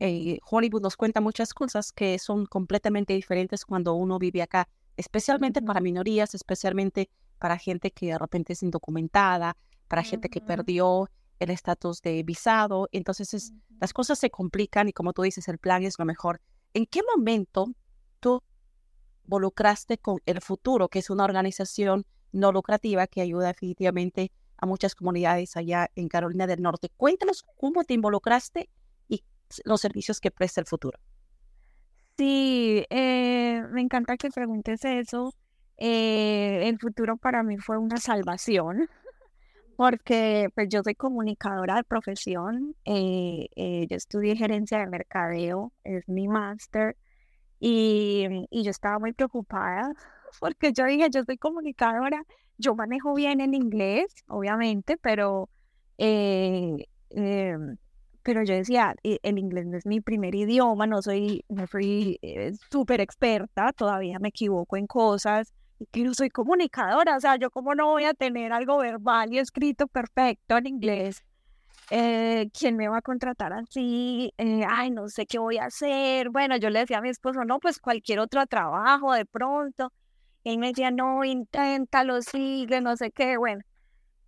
Eh, 0.00 0.38
Hollywood 0.50 0.82
nos 0.82 0.96
cuenta 0.96 1.20
muchas 1.20 1.54
cosas 1.54 1.92
que 1.92 2.18
son 2.18 2.46
completamente 2.46 3.14
diferentes 3.14 3.64
cuando 3.64 3.94
uno 3.94 4.18
vive 4.18 4.42
acá, 4.42 4.68
especialmente 4.96 5.62
para 5.62 5.80
minorías, 5.80 6.34
especialmente 6.34 7.08
para 7.38 7.58
gente 7.58 7.90
que 7.90 8.06
de 8.06 8.18
repente 8.18 8.52
es 8.52 8.62
indocumentada, 8.62 9.56
para 9.88 10.02
gente 10.02 10.28
que 10.28 10.40
perdió 10.40 11.08
el 11.38 11.50
estatus 11.50 12.02
de 12.02 12.22
visado. 12.22 12.88
Entonces, 12.92 13.52
las 13.80 13.92
cosas 13.92 14.18
se 14.18 14.30
complican 14.30 14.88
y 14.88 14.92
como 14.92 15.12
tú 15.12 15.22
dices, 15.22 15.48
el 15.48 15.58
plan 15.58 15.82
es 15.82 15.98
lo 15.98 16.04
mejor. 16.04 16.40
¿En 16.74 16.86
qué 16.86 17.00
momento 17.16 17.66
tú 18.20 18.42
involucraste 19.24 19.98
con 19.98 20.20
El 20.26 20.40
Futuro, 20.40 20.88
que 20.88 20.98
es 20.98 21.10
una 21.10 21.24
organización 21.24 22.04
no 22.32 22.52
lucrativa 22.52 23.06
que 23.06 23.20
ayuda 23.20 23.48
definitivamente 23.48 24.32
a 24.56 24.66
muchas 24.66 24.94
comunidades 24.94 25.56
allá 25.56 25.90
en 25.94 26.08
Carolina 26.08 26.46
del 26.46 26.62
Norte? 26.62 26.90
Cuéntanos 26.96 27.44
cómo 27.56 27.84
te 27.84 27.94
involucraste 27.94 28.68
y 29.08 29.22
los 29.64 29.80
servicios 29.80 30.20
que 30.20 30.30
presta 30.30 30.60
El 30.60 30.66
Futuro. 30.66 30.98
Sí, 32.16 32.84
eh, 32.90 33.62
me 33.70 33.80
encanta 33.80 34.16
que 34.16 34.30
preguntes 34.30 34.84
eso. 34.84 35.34
Eh, 35.78 36.68
el 36.68 36.78
futuro 36.78 37.16
para 37.16 37.42
mí 37.42 37.58
fue 37.58 37.78
una 37.78 37.96
salvación 37.96 38.88
porque 39.76 40.48
pues 40.54 40.68
yo 40.68 40.82
soy 40.82 40.94
comunicadora 40.94 41.76
de 41.76 41.84
profesión, 41.84 42.76
eh, 42.84 43.48
eh, 43.56 43.86
yo 43.88 43.96
estudié 43.96 44.36
gerencia 44.36 44.78
de 44.78 44.86
mercadeo, 44.86 45.72
es 45.82 46.08
mi 46.08 46.28
máster, 46.28 46.96
y, 47.58 48.46
y, 48.50 48.62
yo 48.62 48.70
estaba 48.70 48.98
muy 48.98 49.12
preocupada 49.12 49.92
porque 50.40 50.72
yo 50.72 50.84
dije, 50.84 51.08
yo 51.10 51.22
soy 51.24 51.38
comunicadora, 51.38 52.24
yo 52.58 52.74
manejo 52.74 53.14
bien 53.14 53.40
en 53.40 53.54
inglés, 53.54 54.14
obviamente, 54.28 54.96
pero, 54.96 55.48
eh, 55.98 56.86
em, 57.10 57.76
pero 58.22 58.44
yo 58.44 58.54
decía, 58.54 58.94
el 59.02 59.38
inglés 59.38 59.66
no 59.66 59.76
es 59.76 59.86
mi 59.86 60.00
primer 60.00 60.34
idioma, 60.34 60.86
no 60.86 61.02
soy, 61.02 61.44
no 61.48 61.66
soy 61.66 62.18
súper 62.70 63.00
experta, 63.00 63.72
todavía 63.72 64.18
me 64.18 64.28
equivoco 64.28 64.76
en 64.76 64.86
cosas 64.86 65.52
no 65.94 66.14
soy 66.14 66.30
comunicadora, 66.30 67.16
o 67.16 67.20
sea, 67.20 67.36
yo 67.36 67.50
como 67.50 67.74
no 67.74 67.86
voy 67.86 68.04
a 68.04 68.14
tener 68.14 68.52
algo 68.52 68.78
verbal 68.78 69.32
y 69.32 69.38
escrito 69.38 69.86
perfecto 69.86 70.56
en 70.56 70.66
inglés. 70.66 71.24
Eh, 71.90 72.48
¿Quién 72.58 72.76
me 72.76 72.88
va 72.88 72.98
a 72.98 73.02
contratar 73.02 73.52
así? 73.52 74.32
Eh, 74.38 74.64
ay, 74.66 74.90
no 74.90 75.08
sé 75.08 75.26
qué 75.26 75.38
voy 75.38 75.58
a 75.58 75.66
hacer. 75.66 76.30
Bueno, 76.30 76.56
yo 76.56 76.70
le 76.70 76.80
decía 76.80 76.98
a 76.98 77.02
mi 77.02 77.10
esposo, 77.10 77.44
no, 77.44 77.58
pues 77.58 77.78
cualquier 77.80 78.20
otro 78.20 78.46
trabajo 78.46 79.12
de 79.12 79.26
pronto. 79.26 79.92
Y 80.44 80.50
él 80.52 80.58
me 80.58 80.68
decía, 80.68 80.90
no, 80.90 81.24
inténtalo, 81.24 82.20
sigue, 82.22 82.80
no 82.80 82.96
sé 82.96 83.10
qué. 83.12 83.36
Bueno, 83.36 83.62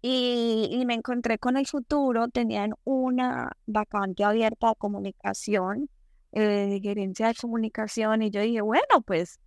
y, 0.03 0.69
y 0.73 0.87
me 0.87 0.95
encontré 0.95 1.39
con 1.39 1.57
el 1.57 1.67
futuro, 1.67 2.29
tenían 2.29 2.75
una 2.85 3.53
vacante 3.67 4.25
abierta 4.25 4.69
de 4.71 4.75
comunicación, 4.77 5.89
eh, 6.33 6.41
de 6.43 6.81
gerencia 6.83 7.29
de 7.29 7.35
comunicación, 7.35 8.23
y 8.23 8.31
yo 8.31 8.41
dije, 8.43 8.61
bueno, 8.63 9.03
pues 9.07 9.41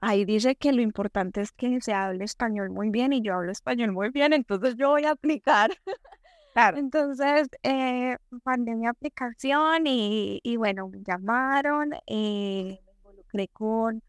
Ahí 0.00 0.24
dice 0.24 0.54
que 0.54 0.72
lo 0.72 0.80
importante 0.82 1.40
es 1.40 1.50
que 1.52 1.80
se 1.80 1.92
hable 1.92 2.24
español 2.24 2.70
muy 2.70 2.90
bien 2.90 3.12
y 3.12 3.20
yo 3.20 3.34
hablo 3.34 3.50
español 3.50 3.92
muy 3.92 4.10
bien, 4.10 4.32
entonces 4.32 4.76
yo 4.76 4.90
voy 4.90 5.04
a 5.04 5.12
aplicar. 5.12 5.70
Claro. 6.54 6.78
Entonces, 6.78 7.48
eh, 7.62 8.16
mandé 8.44 8.74
mi 8.74 8.86
aplicación 8.88 9.86
y, 9.86 10.40
y 10.42 10.56
bueno, 10.56 10.88
me 10.88 10.98
llamaron, 11.04 11.92
eh, 12.08 12.80
me 12.84 12.92
involucré 12.96 13.48
con, 13.48 14.02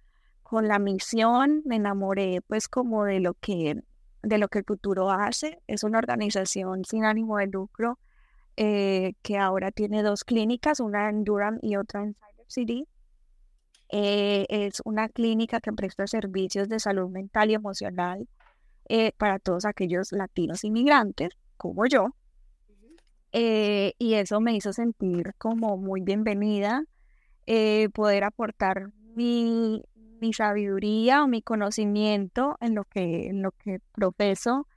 con 0.49 0.67
la 0.67 0.79
misión, 0.79 1.61
me 1.65 1.75
enamoré 1.75 2.41
pues 2.47 2.67
como 2.67 3.05
de 3.05 3.19
lo 3.19 3.35
que 3.35 3.83
de 4.23 4.37
lo 4.39 4.47
que 4.47 4.59
el 4.59 4.65
futuro 4.65 5.11
hace. 5.11 5.61
Es 5.67 5.83
una 5.83 5.99
organización 5.99 6.85
sin 6.85 7.05
ánimo 7.05 7.37
de 7.37 7.45
lucro 7.45 7.99
eh, 8.57 9.13
que 9.21 9.37
ahora 9.37 9.69
tiene 9.71 10.01
dos 10.01 10.23
clínicas, 10.23 10.79
una 10.79 11.07
en 11.07 11.23
Durham 11.23 11.59
y 11.61 11.75
otra 11.75 12.01
en 12.01 12.15
Cyber 12.15 12.45
City. 12.47 12.87
Eh, 13.89 14.47
es 14.49 14.81
una 14.85 15.07
clínica 15.09 15.61
que 15.61 15.71
presta 15.71 16.07
servicios 16.07 16.67
de 16.67 16.79
salud 16.79 17.09
mental 17.09 17.51
y 17.51 17.53
emocional 17.53 18.27
eh, 18.89 19.11
para 19.17 19.37
todos 19.37 19.65
aquellos 19.65 20.11
latinos 20.11 20.63
inmigrantes, 20.63 21.29
como 21.57 21.85
yo. 21.85 22.07
Y 23.31 24.13
eso 24.15 24.41
me 24.41 24.55
hizo 24.55 24.73
sentir 24.73 25.35
como 25.37 25.77
muy 25.77 26.01
bienvenida, 26.01 26.83
poder 27.93 28.23
aportar 28.23 28.89
mi, 29.15 29.83
mi, 30.19 30.33
sabiduría 30.33 31.23
o 31.23 31.27
mi 31.27 31.41
conocimiento 31.41 32.57
en 32.61 32.75
lo 32.75 32.83
que, 32.85 33.27
en 33.27 33.41
lo 33.41 33.51
que 33.51 33.79
profeso, 33.93 34.67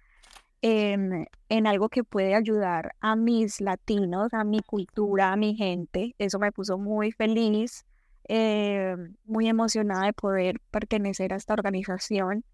en, 0.63 1.27
en 1.49 1.67
algo 1.67 1.89
que 1.89 2.05
puede 2.05 2.35
ayudar 2.35 2.95
a 3.01 3.17
mis 3.17 3.61
latinos, 3.61 4.33
a 4.33 4.45
mi 4.45 4.61
cultura, 4.61 5.33
a 5.33 5.37
mi 5.37 5.55
gente. 5.57 6.15
Eso 6.19 6.39
me 6.39 6.53
puso 6.53 6.79
muy 6.79 7.13
feliz. 7.13 7.85
Eh, 8.29 8.97
muy 9.25 9.49
emocionada 9.49 10.07
de 10.07 10.13
poder 10.13 10.61
pertenecer 10.71 11.33
a 11.33 11.37
esta 11.37 11.55
organización. 11.55 12.45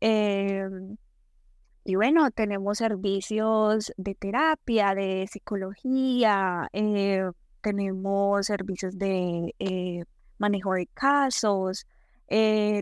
Eh, 0.00 0.68
y 1.84 1.94
bueno, 1.94 2.30
tenemos 2.30 2.78
servicios 2.78 3.92
de 3.96 4.14
terapia, 4.14 4.94
de 4.94 5.26
psicología, 5.30 6.68
eh, 6.72 7.30
tenemos 7.60 8.46
servicios 8.46 8.98
de 8.98 10.04
manejo 10.38 10.74
de 10.74 10.86
casos, 10.88 11.86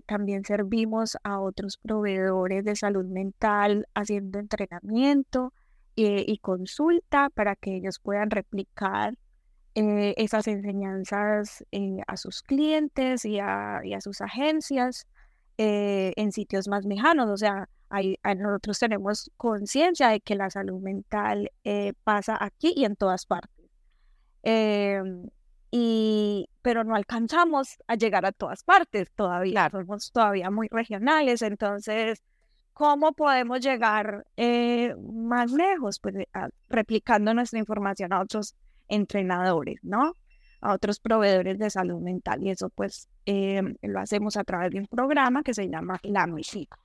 también 0.06 0.44
servimos 0.44 1.18
a 1.22 1.40
otros 1.40 1.76
proveedores 1.78 2.64
de 2.64 2.76
salud 2.76 3.04
mental 3.04 3.86
haciendo 3.94 4.38
entrenamiento 4.38 5.52
y 5.96 6.38
consulta 6.38 7.30
para 7.30 7.56
que 7.56 7.76
ellos 7.76 7.98
puedan 7.98 8.30
replicar 8.30 9.14
eh, 9.76 10.14
esas 10.18 10.46
enseñanzas 10.46 11.64
eh, 11.72 11.98
a 12.06 12.16
sus 12.16 12.42
clientes 12.42 13.24
y 13.24 13.40
a, 13.40 13.80
sus 14.00 14.20
agencias 14.20 15.08
eh, 15.58 16.12
en 16.14 16.30
sitios 16.30 16.68
más 16.68 16.84
lejanos. 16.84 17.28
O 17.28 17.36
sea, 17.36 17.68
nosotros 18.36 18.78
tenemos 18.78 19.32
conciencia 19.36 20.10
de 20.10 20.20
que 20.20 20.36
la 20.36 20.50
salud 20.50 20.80
mental 20.80 21.50
pasa 22.04 22.36
aquí 22.40 22.72
y 22.76 22.84
en 22.84 22.96
todas 22.96 23.26
partes. 23.26 23.64
Y, 25.76 26.48
pero 26.62 26.84
no 26.84 26.94
alcanzamos 26.94 27.78
a 27.88 27.96
llegar 27.96 28.24
a 28.24 28.30
todas 28.30 28.62
partes 28.62 29.10
todavía, 29.16 29.68
somos 29.70 30.12
todavía 30.12 30.48
muy 30.48 30.68
regionales, 30.70 31.42
entonces, 31.42 32.22
¿cómo 32.72 33.12
podemos 33.12 33.58
llegar 33.58 34.24
más 35.02 35.50
lejos? 35.50 35.98
Pues 35.98 36.14
replicando 36.68 37.34
nuestra 37.34 37.58
información 37.58 38.12
a 38.12 38.20
otros 38.20 38.54
entrenadores, 38.86 39.80
¿no? 39.82 40.16
A 40.60 40.74
otros 40.74 41.00
proveedores 41.00 41.58
de 41.58 41.68
salud 41.70 42.00
mental. 42.00 42.44
Y 42.44 42.50
eso 42.50 42.70
pues 42.70 43.08
eh, 43.26 43.60
lo 43.82 43.98
hacemos 43.98 44.36
a 44.36 44.44
través 44.44 44.70
de 44.70 44.78
un 44.78 44.86
programa 44.86 45.42
que 45.42 45.54
se 45.54 45.68
llama 45.68 45.98
La 46.04 46.28
Música. 46.28 46.78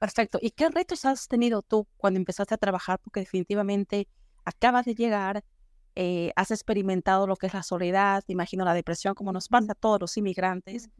Perfecto. 0.00 0.40
¿Y 0.42 0.50
qué 0.50 0.70
retos 0.70 1.04
has 1.04 1.28
tenido 1.28 1.62
tú 1.62 1.86
cuando 1.96 2.18
empezaste 2.18 2.54
a 2.54 2.58
trabajar? 2.58 2.98
Porque 2.98 3.20
definitivamente 3.20 4.08
acabas 4.44 4.86
de 4.86 4.96
llegar, 4.96 5.44
eh, 6.00 6.30
has 6.36 6.52
experimentado 6.52 7.26
lo 7.26 7.34
que 7.34 7.48
es 7.48 7.54
la 7.54 7.64
soledad, 7.64 8.22
me 8.28 8.34
imagino 8.34 8.64
la 8.64 8.72
depresión, 8.72 9.16
como 9.16 9.32
nos 9.32 9.48
pasa 9.48 9.72
a 9.72 9.74
todos 9.74 10.00
los 10.00 10.16
inmigrantes. 10.16 10.90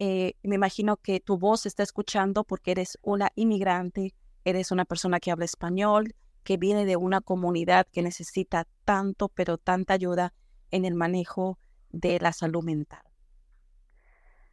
Eh, 0.00 0.34
me 0.42 0.56
imagino 0.56 0.96
que 0.96 1.20
tu 1.20 1.38
voz 1.38 1.60
se 1.60 1.68
está 1.68 1.84
escuchando 1.84 2.42
porque 2.42 2.72
eres 2.72 2.98
una 3.02 3.30
inmigrante, 3.36 4.16
eres 4.44 4.72
una 4.72 4.84
persona 4.84 5.20
que 5.20 5.30
habla 5.30 5.44
español, 5.44 6.16
que 6.42 6.56
viene 6.56 6.84
de 6.86 6.96
una 6.96 7.20
comunidad 7.20 7.86
que 7.92 8.02
necesita 8.02 8.66
tanto, 8.84 9.28
pero 9.28 9.58
tanta 9.58 9.94
ayuda 9.94 10.34
en 10.72 10.86
el 10.86 10.96
manejo 10.96 11.60
de 11.90 12.18
la 12.18 12.32
salud 12.32 12.64
mental. 12.64 13.04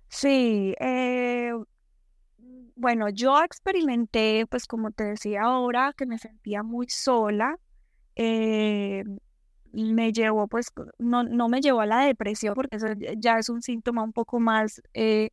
Sí, 0.08 0.76
eh, 0.80 1.52
bueno, 2.76 3.10
yo 3.10 3.44
experimenté, 3.44 4.46
pues 4.46 4.68
como 4.68 4.92
te 4.92 5.06
decía 5.06 5.46
ahora, 5.46 5.96
que 5.98 6.06
me 6.06 6.20
sentía 6.20 6.62
muy 6.62 6.88
sola. 6.90 7.58
Eh, 8.16 9.04
me 9.74 10.12
llevó, 10.12 10.48
pues, 10.48 10.68
no, 10.98 11.24
no 11.24 11.50
me 11.50 11.62
llevó 11.62 11.82
a 11.82 11.86
la 11.86 12.06
depresión, 12.06 12.54
porque 12.56 12.78
eso 12.78 12.88
ya 13.18 13.40
es 13.40 13.50
un 13.50 13.62
síntoma 13.62 14.04
un 14.04 14.14
poco 14.14 14.40
más 14.40 14.82
eh, 14.94 15.32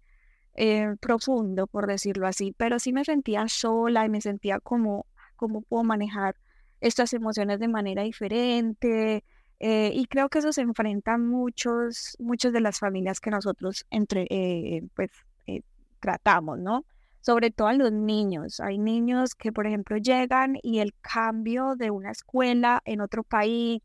profundo, 1.01 1.67
por 1.67 1.87
decirlo 1.87 2.27
así, 2.27 2.55
pero 2.57 2.79
sí 2.79 2.93
me 2.93 3.05
sentía 3.05 3.49
sola 3.49 4.05
y 4.07 4.09
me 4.09 4.21
sentía 4.21 4.61
como, 4.61 5.07
¿cómo 5.37 5.63
puedo 5.63 5.85
manejar 5.85 6.37
estas 6.81 7.13
emociones 7.13 7.61
de 7.61 7.69
manera 7.69 8.03
diferente. 8.03 9.25
Eh, 9.59 9.91
y 9.95 10.07
creo 10.07 10.29
que 10.29 10.41
eso 10.41 10.53
se 10.53 10.61
enfrenta 10.61 11.17
muchos, 11.19 12.17
muchas 12.19 12.53
de 12.53 12.61
las 12.61 12.79
familias 12.79 13.21
que 13.21 13.31
nosotros 13.31 13.87
entre, 13.91 14.27
eh, 14.31 14.83
pues, 14.95 15.11
eh, 15.47 15.63
tratamos, 16.01 16.59
¿no? 16.59 16.85
Sobre 17.21 17.51
todo 17.51 17.69
a 17.69 17.73
los 17.73 17.91
niños. 17.93 18.61
Hay 18.61 18.79
niños 18.79 19.35
que, 19.35 19.53
por 19.53 19.67
ejemplo, 19.67 19.97
llegan 19.97 20.57
y 20.63 20.81
el 20.81 20.95
cambio 21.01 21.75
de 21.77 21.91
una 21.91 22.11
escuela 22.11 22.83
en 22.85 23.01
otro 23.01 23.23
país, 23.25 23.81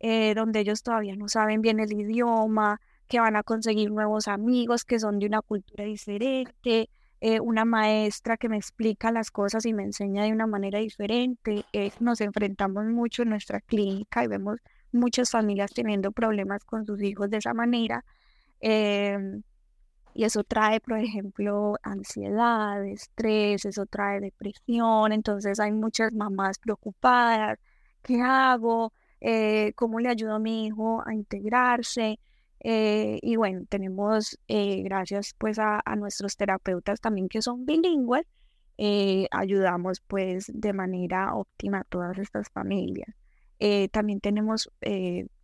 donde 0.00 0.60
ellos 0.60 0.82
todavía 0.82 1.16
no 1.16 1.28
saben 1.28 1.60
bien 1.62 1.80
el 1.80 1.92
idioma, 1.92 2.80
que 3.08 3.20
van 3.20 3.36
a 3.36 3.42
conseguir 3.42 3.90
nuevos 3.90 4.28
amigos 4.28 4.84
que 4.84 4.98
son 5.00 5.18
de 5.18 5.26
una 5.26 5.42
cultura 5.42 5.84
diferente, 5.84 6.90
eh, 7.20 7.40
una 7.40 7.64
maestra 7.64 8.36
que 8.36 8.48
me 8.48 8.56
explica 8.56 9.10
las 9.10 9.30
cosas 9.30 9.66
y 9.66 9.72
me 9.74 9.82
enseña 9.82 10.24
de 10.24 10.32
una 10.32 10.46
manera 10.46 10.78
diferente. 10.78 11.64
Eh, 11.72 11.90
nos 12.00 12.20
enfrentamos 12.20 12.84
mucho 12.86 13.22
en 13.22 13.30
nuestra 13.30 13.60
clínica 13.60 14.22
y 14.24 14.28
vemos 14.28 14.58
muchas 14.92 15.30
familias 15.30 15.72
teniendo 15.72 16.12
problemas 16.12 16.64
con 16.64 16.84
sus 16.86 17.02
hijos 17.02 17.30
de 17.30 17.38
esa 17.38 17.54
manera. 17.54 18.04
Em, 18.60 19.42
Y 20.14 20.24
eso 20.24 20.42
trae, 20.44 20.80
por 20.80 20.98
ejemplo, 20.98 21.76
ansiedad, 21.82 22.84
estrés, 22.84 23.64
eso 23.64 23.86
trae 23.86 24.20
depresión. 24.20 25.12
Entonces 25.12 25.60
hay 25.60 25.72
muchas 25.72 26.12
mamás 26.12 26.58
preocupadas. 26.58 27.58
¿Qué 28.02 28.20
hago? 28.20 28.92
Eh, 29.20 29.72
¿Cómo 29.74 30.00
le 30.00 30.08
ayudo 30.08 30.34
a 30.34 30.38
mi 30.38 30.66
hijo 30.66 31.02
a 31.06 31.14
integrarse? 31.14 32.18
Eh, 32.60 33.18
y 33.22 33.36
bueno, 33.36 33.64
tenemos, 33.68 34.38
eh, 34.48 34.82
gracias 34.82 35.34
pues 35.38 35.58
a, 35.58 35.80
a, 35.84 35.96
nuestros 35.96 36.36
terapeutas 36.36 37.00
también 37.00 37.28
que 37.28 37.42
son 37.42 37.64
bilingües, 37.66 38.26
ayudamos 39.30 40.00
pues 40.06 40.50
de 40.54 40.72
manera 40.72 41.34
óptima 41.34 41.80
a 41.80 41.84
todas 41.84 42.18
estas 42.18 42.48
familias. 42.50 43.14
también 43.92 44.20
tenemos 44.20 44.70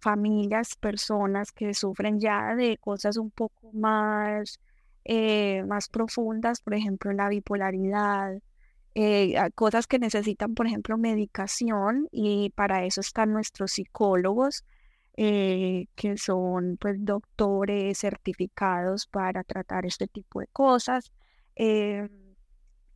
familias, 0.00 0.76
personas 0.76 1.52
que 1.52 1.74
sufren 1.74 2.20
ya 2.20 2.54
de 2.54 2.78
cosas 2.78 3.16
un 3.16 3.30
poco 3.30 3.72
más, 3.72 4.60
más 5.66 5.88
profundas, 5.88 6.60
por 6.60 6.74
ejemplo, 6.74 7.12
la 7.12 7.28
bipolaridad, 7.28 8.38
eh, 8.94 9.34
cosas 9.54 9.86
que 9.88 9.98
necesitan, 9.98 10.54
por 10.54 10.66
ejemplo, 10.66 10.96
medicación 10.96 12.08
y 12.12 12.50
para 12.50 12.84
eso 12.84 13.00
están 13.00 13.32
nuestros 13.32 13.72
psicólogos, 13.72 14.64
eh, 15.16 15.86
que 15.96 16.16
son 16.16 16.76
pues 16.80 16.96
doctores 17.04 17.98
certificados 17.98 19.06
para 19.06 19.42
tratar 19.42 19.84
este 19.84 20.06
tipo 20.06 20.40
de 20.40 20.46
cosas. 20.48 21.12
Eh, 21.56 22.08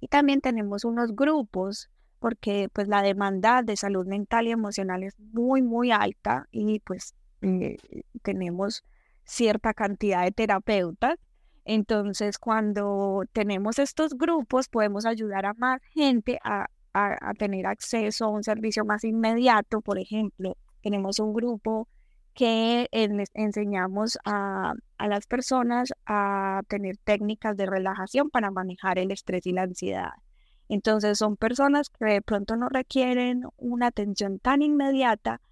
y 0.01 0.09
también 0.09 0.41
tenemos 0.41 0.85
unos 0.85 1.15
grupos 1.17 1.91
porque 2.21 2.69
pues 2.73 2.87
la 2.87 3.03
demanda 3.03 3.63
de 3.63 3.77
salud 3.77 4.07
mental 4.07 4.47
y 4.47 4.53
emocional 4.53 5.03
es 5.03 5.19
muy, 5.19 5.63
muy 5.63 5.91
alta 5.91 6.47
y 6.53 6.81
pues 6.81 7.15
tenemos 8.23 8.85
cierta 9.25 9.75
cantidad 9.75 10.25
de 10.25 10.33
terapeutas 10.33 11.19
entonces, 11.69 12.39
cuando 12.39 13.25
tenemos 13.35 13.79
estos 13.79 14.15
grupos, 14.17 14.69
podemos 14.71 15.05
ayudar 15.05 15.45
a 15.45 15.53
más 15.53 15.83
gente 15.93 16.39
a, 16.43 16.67
tener 17.39 17.67
acceso 17.67 18.25
a 18.25 18.29
un 18.29 18.43
servicio 18.43 18.87
más 18.87 19.05
inmediato. 19.05 19.83
Por 19.83 19.99
ejemplo, 19.99 20.57
tenemos 20.83 21.19
un 21.19 21.35
grupo 21.35 21.87
que 22.33 22.89
enseñamos 23.35 24.19
a, 24.25 24.73
las 24.99 25.27
personas 25.27 25.93
a 26.07 26.63
tener 26.69 26.97
técnicas 27.05 27.55
de 27.55 27.67
relajación 27.67 28.31
para 28.31 28.51
manejar 28.51 28.99
el 28.99 29.11
estrés 29.11 29.45
y 29.45 29.53
la 29.53 29.65
ansiedad. 29.65 30.13
Entonces 30.71 31.19
son 31.19 31.37
personas 31.37 31.91
que 31.91 32.07
de 32.07 32.23
pronto 32.23 32.57
no 32.57 32.71
requieren 32.71 33.43
una 33.59 33.89
atención 33.89 34.39
tan 34.39 34.63
inmediata, 34.63 35.43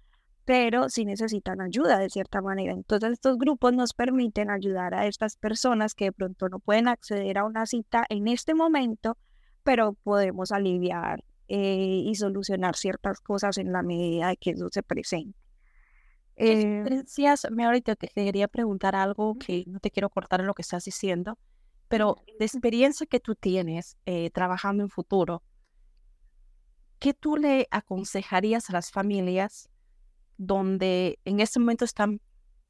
pero 0.47 0.87
sí 0.87 1.03
necesitan 1.03 1.59
ayuda 1.59 1.99
de 1.99 2.09
cierta 2.09 2.41
manera. 2.41 2.71
Entonces 2.71 3.11
estos 3.11 3.37
grupos 3.37 3.73
nos 3.73 3.93
permiten 3.93 4.49
ayudar 4.49 4.93
a 4.95 5.05
estas 5.05 5.35
personas 5.35 5.93
que 5.93 6.05
de 6.05 6.11
pronto 6.13 6.47
no 6.47 6.59
pueden 6.59 6.87
acceder 6.87 7.37
a 7.37 7.43
una 7.43 7.65
cita 7.65 8.05
en 8.07 8.29
este 8.29 8.55
momento, 8.55 9.17
pero 9.63 9.91
podemos 10.03 10.53
aliviar 10.53 11.21
eh, 11.49 12.01
y 12.01 12.15
solucionar 12.15 12.77
ciertas 12.77 13.19
cosas 13.19 13.57
en 13.57 13.73
la 13.73 13.83
medida 13.83 14.29
de 14.29 14.37
que 14.37 14.51
eso 14.51 14.69
se 14.71 14.83
presente. 14.83 15.37
Eh, 16.37 16.85
Decías, 16.89 17.45
me 17.51 17.65
ahorita 17.65 17.97
te 17.97 18.07
quería 18.07 18.47
preguntar 18.47 18.95
algo 18.95 19.35
que 19.37 19.65
no 19.67 19.81
te 19.81 19.91
quiero 19.91 20.09
cortar 20.09 20.39
en 20.39 20.47
lo 20.47 20.53
que 20.53 20.61
estás 20.61 20.85
diciendo, 20.85 21.37
pero 21.89 22.15
de 22.39 22.45
experiencia 22.45 23.05
que 23.05 23.19
tú 23.19 23.35
tienes 23.35 23.97
eh, 24.05 24.29
trabajando 24.29 24.81
en 24.83 24.89
futuro, 24.89 25.43
¿qué 26.99 27.13
tú 27.13 27.35
le 27.35 27.67
aconsejarías 27.69 28.69
a 28.69 28.73
las 28.73 28.91
familias 28.91 29.69
donde 30.37 31.19
en 31.25 31.39
este 31.39 31.59
momento 31.59 31.85
están 31.85 32.21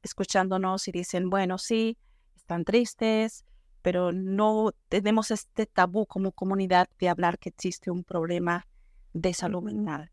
escuchándonos 0.02 0.88
y 0.88 0.92
dicen, 0.92 1.30
bueno, 1.30 1.58
sí, 1.58 1.98
están 2.36 2.64
tristes, 2.64 3.44
pero 3.82 4.12
no 4.12 4.72
tenemos 4.88 5.30
este 5.30 5.66
tabú 5.66 6.06
como 6.06 6.32
comunidad 6.32 6.88
de 6.98 7.08
hablar 7.08 7.38
que 7.38 7.50
existe 7.50 7.90
un 7.90 8.04
problema 8.04 8.66
de 9.12 9.34
salud 9.34 9.62
mental. 9.62 10.10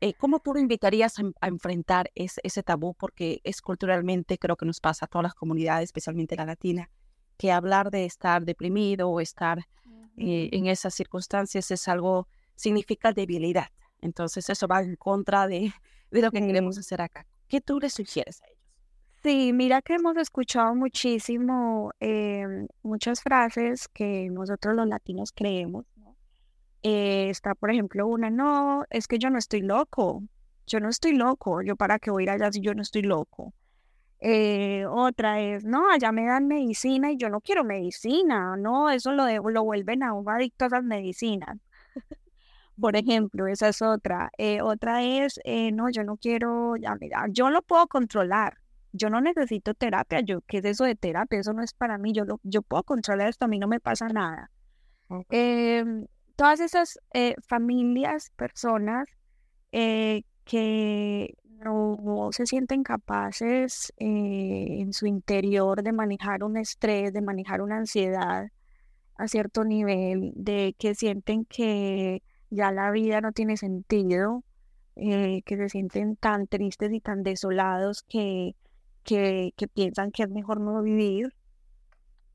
Eh, 0.00 0.14
¿Cómo 0.14 0.40
tú 0.40 0.52
lo 0.52 0.60
invitarías 0.60 1.14
a, 1.18 1.46
enfrentar 1.46 2.10
ese, 2.14 2.62
tabú? 2.62 2.94
Porque 2.94 3.40
es 3.44 3.62
culturalmente, 3.62 4.38
creo 4.38 4.56
que 4.56 4.66
nos 4.66 4.80
pasa 4.80 5.06
a 5.06 5.08
todas 5.08 5.22
las 5.22 5.34
comunidades, 5.34 5.84
especialmente 5.84 6.36
la 6.36 6.44
latina, 6.44 6.90
que 7.38 7.52
hablar 7.52 7.90
de 7.90 8.04
estar 8.04 8.44
deprimido 8.44 9.08
o 9.08 9.20
estar 9.20 9.60
eh, 10.16 10.50
en 10.52 10.66
esas 10.66 10.94
circunstancias 10.94 11.70
es 11.70 11.88
algo, 11.88 12.28
significa 12.54 13.12
debilidad. 13.12 13.68
Entonces 14.00 14.50
eso 14.50 14.68
va 14.68 14.82
en 14.82 14.96
contra 14.96 15.46
de, 15.46 15.72
de 16.14 16.22
lo 16.22 16.30
que 16.30 16.40
queremos 16.40 16.78
hacer 16.78 17.00
acá. 17.00 17.26
¿Qué 17.48 17.60
tú 17.60 17.80
les 17.80 17.92
sugieres 17.92 18.40
a 18.40 18.46
ellos? 18.46 18.58
Sí, 19.22 19.52
mira 19.52 19.82
que 19.82 19.94
hemos 19.94 20.16
escuchado 20.16 20.74
muchísimo, 20.74 21.90
em, 21.98 22.68
muchas 22.82 23.20
frases 23.22 23.88
que 23.88 24.28
nosotros 24.30 24.76
los 24.76 24.86
latinos 24.86 25.32
creemos. 25.32 25.86
Eh, 26.82 27.30
está, 27.30 27.54
por 27.54 27.70
ejemplo, 27.70 28.06
una, 28.06 28.30
no, 28.30 28.84
es 28.90 29.08
que 29.08 29.18
yo 29.18 29.30
no 29.30 29.38
estoy 29.38 29.62
loco, 29.62 30.22
yo 30.66 30.80
no 30.80 30.90
estoy 30.90 31.12
loco, 31.12 31.62
yo 31.62 31.76
para 31.76 31.98
qué 31.98 32.10
voy 32.10 32.28
a 32.28 32.32
allá 32.32 32.52
si 32.52 32.60
yo 32.60 32.74
no 32.74 32.82
estoy 32.82 33.02
loco. 33.02 33.54
Eh, 34.20 34.84
otra 34.86 35.40
es, 35.40 35.64
no, 35.64 35.90
allá 35.90 36.12
me 36.12 36.26
dan 36.26 36.46
medicina 36.46 37.10
y 37.10 37.16
yo 37.16 37.28
no 37.30 37.40
quiero 37.40 37.64
medicina, 37.64 38.56
no, 38.56 38.90
eso 38.90 39.12
lo, 39.12 39.26
lo 39.26 39.64
vuelven 39.64 40.02
a 40.02 40.12
un 40.12 40.28
adicto 40.28 40.64
a 40.64 40.68
esas 40.68 40.84
medicinas. 40.84 41.58
Por 42.80 42.96
ejemplo, 42.96 43.46
esa 43.46 43.68
es 43.68 43.82
otra. 43.82 44.30
Eh, 44.38 44.60
otra 44.60 45.04
es, 45.04 45.40
eh, 45.44 45.70
no, 45.72 45.90
yo 45.90 46.02
no 46.04 46.16
quiero, 46.16 46.76
ya 46.76 46.96
mira, 46.96 47.26
yo 47.30 47.50
lo 47.50 47.62
puedo 47.62 47.86
controlar. 47.86 48.58
Yo 48.92 49.10
no 49.10 49.20
necesito 49.20 49.74
terapia. 49.74 50.20
Yo, 50.20 50.40
¿qué 50.42 50.58
es 50.58 50.64
eso 50.64 50.84
de 50.84 50.94
terapia? 50.94 51.40
Eso 51.40 51.52
no 51.52 51.62
es 51.62 51.74
para 51.74 51.98
mí. 51.98 52.12
Yo, 52.12 52.24
lo, 52.24 52.40
yo 52.42 52.62
puedo 52.62 52.82
controlar 52.84 53.28
esto, 53.28 53.44
a 53.44 53.48
mí 53.48 53.58
no 53.58 53.68
me 53.68 53.80
pasa 53.80 54.08
nada. 54.08 54.50
Em, 55.30 56.06
todas 56.36 56.60
esas 56.60 56.98
eh, 57.12 57.34
familias, 57.46 58.30
personas 58.36 59.08
que 59.70 61.34
no, 61.44 62.28
se 62.30 62.46
sienten 62.46 62.84
capaces 62.84 63.92
en 63.96 64.92
su 64.92 65.06
interior 65.06 65.82
de 65.82 65.92
manejar 65.92 66.44
un 66.44 66.56
estrés, 66.56 67.12
de 67.12 67.22
manejar 67.22 67.60
una 67.60 67.78
ansiedad 67.78 68.48
a 69.16 69.28
cierto 69.28 69.64
nivel, 69.64 70.32
de 70.36 70.74
que 70.78 70.94
sienten 70.94 71.44
que 71.44 72.22
ya 72.54 72.72
la 72.72 72.90
vida 72.90 73.20
no 73.20 73.32
tiene 73.32 73.56
sentido, 73.56 74.44
eh, 74.96 75.42
que 75.44 75.56
se 75.56 75.68
sienten 75.68 76.14
tan 76.16 76.46
tristes 76.46 76.92
y 76.92 77.00
tan 77.00 77.24
desolados 77.24 78.04
que, 78.04 78.54
que, 79.02 79.52
piensan 79.74 80.12
que 80.12 80.22
es 80.22 80.30
mejor 80.30 80.60
no 80.60 80.80
vivir. 80.82 81.34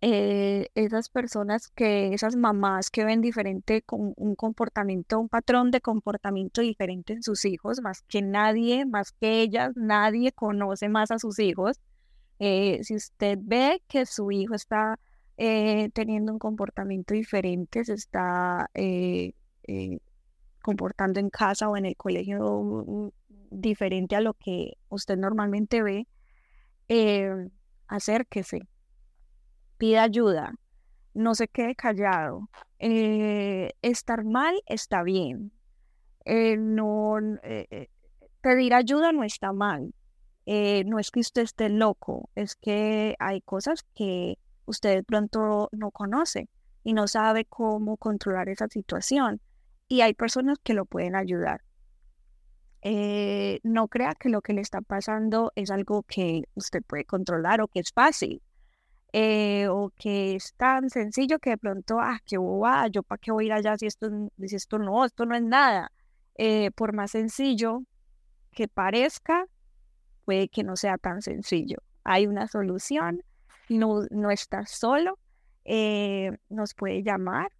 Eh, 0.01 0.69
esas 0.75 1.09
personas 1.09 1.69
que, 1.69 2.13
esas 2.13 2.35
mamás 2.35 2.89
que 2.89 3.03
ven 3.05 3.21
diferente 3.21 3.81
con 3.81 4.13
un 4.15 4.35
comportamiento, 4.35 5.19
un 5.19 5.29
patrón 5.29 5.71
de 5.71 5.81
comportamiento 5.81 6.61
diferente 6.61 7.13
en 7.13 7.23
sus 7.23 7.45
hijos, 7.45 7.81
más 7.81 8.01
que 8.03 8.21
nadie, 8.21 8.85
más 8.85 9.11
que 9.13 9.41
ellas, 9.41 9.71
nadie 9.75 10.31
conoce 10.33 10.89
más 10.89 11.11
a 11.11 11.19
sus 11.19 11.39
hijos. 11.39 11.79
Eh, 12.39 12.79
si 12.83 12.95
usted 12.95 13.37
ve 13.41 13.81
que 13.87 14.05
su 14.05 14.31
hijo 14.31 14.53
está 14.55 14.99
teniendo 15.93 16.33
un 16.33 16.39
comportamiento 16.39 17.13
diferente, 17.13 17.85
se 17.85 17.93
está 17.93 18.69
comportando 20.61 21.19
en 21.19 21.29
casa 21.29 21.69
o 21.69 21.77
en 21.77 21.85
el 21.85 21.95
colegio 21.95 23.11
diferente 23.51 24.15
a 24.15 24.21
lo 24.21 24.33
que 24.33 24.73
usted 24.89 25.17
normalmente 25.17 25.81
ve, 25.81 26.07
eh, 26.87 27.49
acérquese, 27.87 28.67
pida 29.77 30.03
ayuda, 30.03 30.53
no 31.13 31.35
se 31.35 31.47
quede 31.47 31.75
callado. 31.75 32.49
Eh, 32.79 33.71
estar 33.81 34.23
mal 34.23 34.55
está 34.65 35.03
bien. 35.03 35.51
Eh, 36.25 36.57
no, 36.57 37.15
pedir 38.41 38.73
ayuda 38.73 39.11
no 39.11 39.23
está 39.23 39.51
mal. 39.53 39.93
no 40.45 40.99
es 40.99 41.11
que 41.11 41.19
usted 41.19 41.43
esté 41.43 41.69
loco, 41.69 42.29
es 42.35 42.55
que 42.55 43.15
hay 43.19 43.41
cosas 43.41 43.83
que 43.95 44.37
usted 44.65 44.95
de 44.95 45.03
pronto 45.03 45.69
no 45.71 45.91
conoce 45.91 46.47
y 46.83 46.93
no 46.93 47.07
sabe 47.07 47.45
cómo 47.45 47.97
controlar 47.97 48.49
esa 48.49 48.67
situación 48.67 49.41
y 49.89 50.01
hay 50.01 50.13
personas 50.13 50.59
que 50.63 50.75
lo 50.75 50.85
pueden 50.85 51.15
ayudar. 51.15 51.61
Eh, 52.81 53.59
no 53.63 53.89
crea 53.89 54.15
que 54.15 54.29
lo 54.29 54.41
que 54.41 54.53
le 54.53 54.61
está 54.61 54.81
pasando 54.81 55.51
es 55.55 55.71
algo 55.71 56.03
que 56.03 56.43
usted 56.53 56.81
puede 56.83 57.03
controlar 57.03 57.59
o 57.59 57.67
que 57.67 57.81
es 57.81 57.91
fácil. 57.91 58.41
Eh, 59.11 59.67
o 59.67 59.91
que 59.97 60.35
es 60.35 60.53
tan 60.53 60.91
sencillo 60.91 61.39
que 61.39 61.49
de 61.49 61.57
pronto, 61.57 61.99
ah, 61.99 62.19
qué 62.25 62.37
bobada, 62.37 62.87
yo 62.87 63.01
para 63.01 63.17
qué 63.17 63.31
voy 63.31 63.45
a 63.45 63.47
ir 63.47 63.53
allá 63.53 63.75
si 63.75 63.87
esto, 63.87 64.07
si 64.45 64.55
esto 64.55 64.77
no, 64.77 65.03
esto 65.03 65.25
no 65.25 65.35
es 65.35 65.41
nada. 65.41 65.91
Eh, 66.35 66.69
por 66.71 66.93
más 66.93 67.11
sencillo 67.11 67.81
que 68.51 68.67
parezca, 68.67 69.45
puede 70.25 70.47
que 70.49 70.63
no 70.63 70.75
sea 70.75 70.99
tan 70.99 71.23
sencillo. 71.23 71.79
Hay 72.03 72.27
una 72.27 72.47
solución, 72.47 73.23
no, 73.67 74.03
no 74.11 74.29
solo, 74.67 75.17
nos 76.49 76.73
puede 76.75 77.01
llamar 77.01 77.51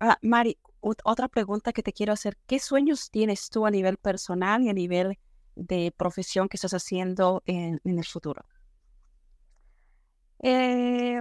Ah, 0.00 0.16
Mari, 0.22 0.56
otra 0.80 1.28
pregunta 1.28 1.72
que 1.72 1.82
te 1.82 1.92
quiero 1.92 2.14
hacer, 2.14 2.38
¿qué 2.46 2.58
sueños 2.58 3.10
tienes 3.10 3.50
tú 3.50 3.66
a 3.66 3.70
nivel 3.70 3.98
personal 3.98 4.62
y 4.62 4.70
a 4.70 4.72
nivel 4.72 5.18
de 5.54 5.92
profesión 5.94 6.48
que 6.48 6.56
estás 6.56 6.72
haciendo 6.72 7.42
en, 7.44 7.80
el 7.84 8.04
futuro? 8.06 8.44
Eh, 10.38 11.20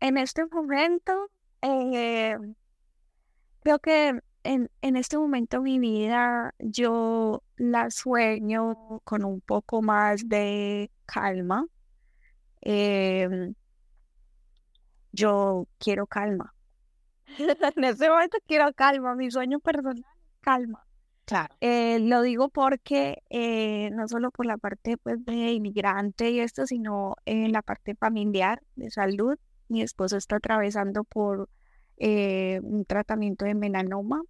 en 0.00 0.16
este 0.16 0.46
momento, 0.46 1.30
eh, 1.60 2.36
creo 3.62 3.78
que 3.78 4.18
en, 4.46 4.70
en, 4.82 4.96
este 4.96 5.18
momento 5.18 5.58
de 5.58 5.62
mi 5.62 5.78
vida 5.78 6.54
yo 6.58 7.42
la 7.56 7.90
sueño 7.90 9.00
con 9.04 9.24
un 9.24 9.40
poco 9.40 9.82
más 9.82 10.28
de 10.28 10.90
calma. 11.04 11.66
Eh, 12.62 13.52
yo 15.12 15.66
quiero 15.78 16.06
calma. 16.06 16.54
en 17.76 17.84
ese 17.84 18.08
momento 18.08 18.38
quiero 18.46 18.72
calma, 18.74 19.14
mi 19.14 19.30
sueño 19.30 19.60
personal, 19.60 20.04
calma. 20.40 20.86
Claro. 21.26 21.56
Eh, 21.60 21.98
lo 21.98 22.22
digo 22.22 22.48
porque 22.50 23.24
eh, 23.30 23.90
no 23.92 24.06
solo 24.06 24.30
por 24.30 24.46
la 24.46 24.58
parte 24.58 24.96
pues, 24.96 25.24
de 25.24 25.52
inmigrante 25.52 26.30
y 26.30 26.38
esto, 26.38 26.66
sino 26.66 27.16
en 27.24 27.50
la 27.50 27.62
parte 27.62 27.96
familiar 27.96 28.62
de 28.76 28.90
salud. 28.90 29.36
Mi 29.68 29.82
esposo 29.82 30.16
está 30.16 30.36
atravesando 30.36 31.02
por 31.02 31.48
eh, 31.96 32.60
un 32.62 32.84
tratamiento 32.84 33.44
de 33.44 33.54
melanoma. 33.54 34.22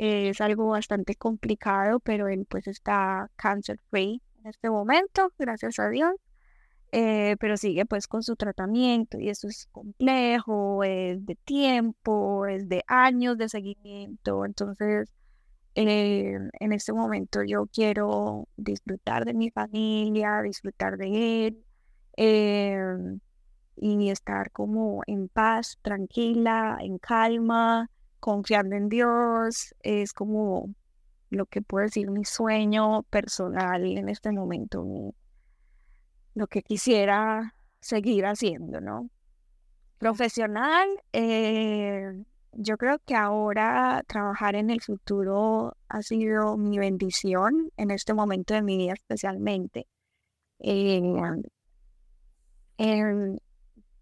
Es 0.00 0.40
algo 0.40 0.68
bastante 0.68 1.14
complicado, 1.14 2.00
pero 2.00 2.28
él 2.28 2.46
pues 2.48 2.66
está 2.66 3.30
cancer 3.36 3.78
free 3.90 4.22
en 4.38 4.46
este 4.48 4.70
momento, 4.70 5.32
gracias 5.38 5.78
a 5.78 5.90
Dios. 5.90 6.12
Eh, 6.92 7.36
pero 7.38 7.56
sigue 7.56 7.86
pues 7.86 8.08
con 8.08 8.22
su 8.24 8.34
tratamiento 8.34 9.20
y 9.20 9.28
eso 9.28 9.46
es 9.46 9.68
complejo, 9.72 10.82
es 10.84 11.24
de 11.24 11.36
tiempo, 11.36 12.46
es 12.46 12.68
de 12.68 12.82
años 12.88 13.38
de 13.38 13.48
seguimiento, 13.48 14.44
entonces 14.44 15.12
eh, 15.76 16.36
en 16.58 16.72
este 16.72 16.92
momento 16.92 17.44
yo 17.44 17.66
quiero 17.66 18.48
disfrutar 18.56 19.24
de 19.24 19.34
mi 19.34 19.50
familia, 19.50 20.42
disfrutar 20.42 20.96
de 20.96 21.46
él 21.46 21.64
em, 22.16 23.20
y 23.76 24.10
estar 24.10 24.50
como 24.50 25.02
en 25.06 25.28
paz, 25.28 25.78
tranquila, 25.82 26.78
en 26.80 26.98
calma, 26.98 27.88
confiando 28.20 28.76
en 28.76 28.88
Dios, 28.88 29.74
es 29.82 30.12
como 30.12 30.74
lo 31.30 31.46
que 31.46 31.62
puedo 31.62 31.84
decir 31.84 32.10
mi 32.10 32.24
sueño 32.24 33.02
personal 33.04 33.84
en 33.84 34.08
este 34.08 34.32
momento, 34.32 34.84
lo 36.34 36.46
que 36.46 36.62
quisiera 36.62 37.54
seguir 37.80 38.26
haciendo, 38.26 38.80
¿no? 38.80 39.10
Profesional, 39.98 40.88
eh, 41.12 42.24
yo 42.52 42.76
creo 42.76 42.98
que 43.00 43.14
ahora 43.14 44.02
trabajar 44.06 44.56
en 44.56 44.70
el 44.70 44.80
futuro 44.80 45.76
ha 45.88 46.02
sido 46.02 46.56
mi 46.56 46.78
bendición 46.78 47.70
en 47.76 47.90
este 47.90 48.14
momento 48.14 48.54
de 48.54 48.62
mi 48.62 48.76
vida 48.76 48.94
especialmente. 48.94 49.86
en 52.78 53.40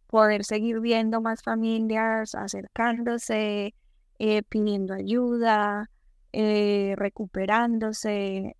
poder 0.09 0.44
seguir 0.44 0.81
viendo 0.81 1.20
más 1.20 1.42
familias 1.42 2.35
acercándose, 2.35 3.74
eh, 4.18 4.42
pidiendo 4.42 4.94
ayuda, 4.94 5.90
eh, 6.33 6.94
recuperándose, 6.96 8.57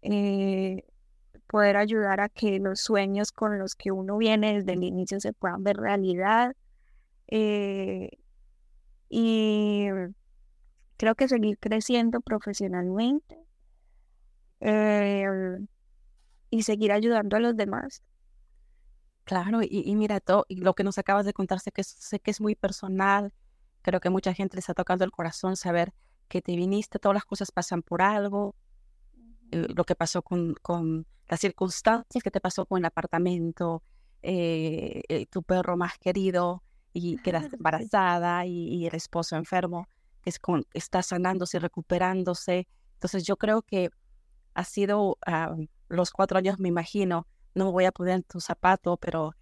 poder 1.49 1.77
ayudar 1.77 2.21
a 2.21 2.29
que 2.29 2.61
los 2.61 2.81
sueños 2.81 3.33
con 3.33 3.59
los 3.59 3.75
que 3.75 3.91
uno 3.91 4.19
viene 4.19 4.55
desde 4.55 4.75
el 4.75 4.85
inicio 4.85 5.19
se 5.19 5.33
puedan 5.33 5.65
ver 5.65 5.79
realidad. 5.79 6.55
Eh, 7.27 8.11
y 9.09 9.89
creo 10.97 11.15
que 11.15 11.29
seguir 11.29 11.59
creciendo 11.59 12.21
profesionalmente 12.21 13.39
eh, 14.61 15.27
y 16.51 16.63
seguir 16.63 16.93
ayudando 16.93 17.37
a 17.37 17.41
los 17.41 17.57
demás. 17.57 18.03
Claro, 19.25 19.61
y, 19.63 19.95
mira, 19.95 20.21
todo, 20.21 20.47
y 20.49 20.57
lo 20.57 20.75
que 20.75 20.85
nos 20.85 20.97
acabas 20.97 21.27
de 21.27 21.35
contar, 21.35 21.61
sé 21.61 21.71
que, 21.71 21.85
sé 21.85 22.19
que 22.19 22.31
es 22.31 22.41
muy 22.41 22.55
personal, 22.55 23.33
creo 23.89 24.01
que 24.01 24.11
mucha 24.11 24.35
gente 24.35 24.55
le 24.55 24.61
está 24.61 24.75
tocando 24.75 25.07
el 25.07 25.11
corazón 25.11 25.57
saber 25.57 25.95
que 26.29 26.43
te 26.43 26.55
viniste, 26.55 26.99
todas 26.99 27.15
las 27.15 27.25
cosas 27.25 27.51
pasan 27.51 27.81
por 27.81 28.03
algo, 28.03 28.55
eh, 29.51 29.67
lo 29.75 29.85
que 29.85 29.95
pasó 29.95 30.21
con, 30.21 30.55
con 30.61 31.07
las 31.27 31.41
circunstancias 31.41 32.23
que 32.23 32.31
te 32.31 32.39
pasó 32.39 32.67
con 32.67 32.81
el 32.81 32.85
apartamento, 32.85 33.83
eh, 34.23 35.01
eh, 35.09 35.25
tu 35.31 35.43
perro 35.43 35.79
más 35.79 35.97
querido 35.97 36.63
y 36.93 37.17
quedas 37.23 37.51
embarazada 37.51 38.45
y, 38.45 38.87
el 38.87 38.95
esposo 38.95 39.37
enfermo, 39.37 39.89
que 40.21 40.29
es 40.29 40.39
con, 40.39 40.67
está 40.75 41.03
sanándose 41.03 41.57
y 41.57 41.61
recuperándose. 41.61 42.69
Entonces 42.93 43.25
yo 43.25 43.39
creo 43.39 43.63
que 43.63 43.89
ha 44.53 44.65
sido 44.65 45.17
ah, 45.25 45.57
los 45.89 46.11
cuatro 46.11 46.37
años, 46.37 46.59
me 46.59 46.69
imagino, 46.69 47.27
no 47.55 47.65
me 47.65 47.71
voy 47.71 47.87
a 47.87 47.93
poner 47.93 48.17
en 48.17 48.23
tu 48.23 48.39
zapato, 48.39 48.99
pero 48.99 49.35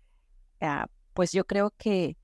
ah, 0.61 0.87
pues 1.15 1.33
yo 1.33 1.45
creo 1.47 1.73
que 1.77 2.17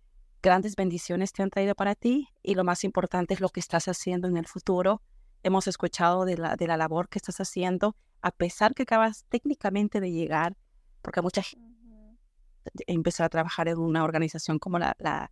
grandes 0.42 0.76
bendiciones 0.76 1.32
te 1.32 1.42
han 1.42 1.50
traído 1.50 1.74
para 1.74 1.94
ti 1.94 2.28
y 2.42 2.54
lo 2.54 2.64
más 2.64 2.84
importante 2.84 3.34
es 3.34 3.40
lo 3.40 3.48
que 3.48 3.60
estás 3.60 3.88
haciendo 3.88 4.28
en 4.28 4.36
el 4.36 4.46
futuro. 4.46 5.02
Hemos 5.42 5.66
escuchado 5.68 6.24
de 6.24 6.36
la, 6.36 6.56
de 6.56 6.66
la 6.66 6.76
labor 6.76 7.08
que 7.08 7.18
estás 7.18 7.40
haciendo 7.40 7.96
a 8.22 8.30
pesar 8.30 8.74
que 8.74 8.84
acabas 8.84 9.24
técnicamente 9.28 10.00
de 10.00 10.12
llegar, 10.12 10.56
porque 11.02 11.20
mucha 11.20 11.42
gente 11.42 11.72
empezó 12.86 13.24
a 13.24 13.28
trabajar 13.28 13.68
en 13.68 13.78
una 13.78 14.04
organización 14.04 14.58
como 14.60 14.78
la, 14.78 14.96
la, 14.98 15.30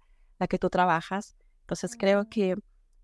que 0.49 0.59
tú 0.59 0.69
trabajas. 0.69 1.37
Entonces 1.61 1.97
creo 1.97 2.29
que 2.29 2.57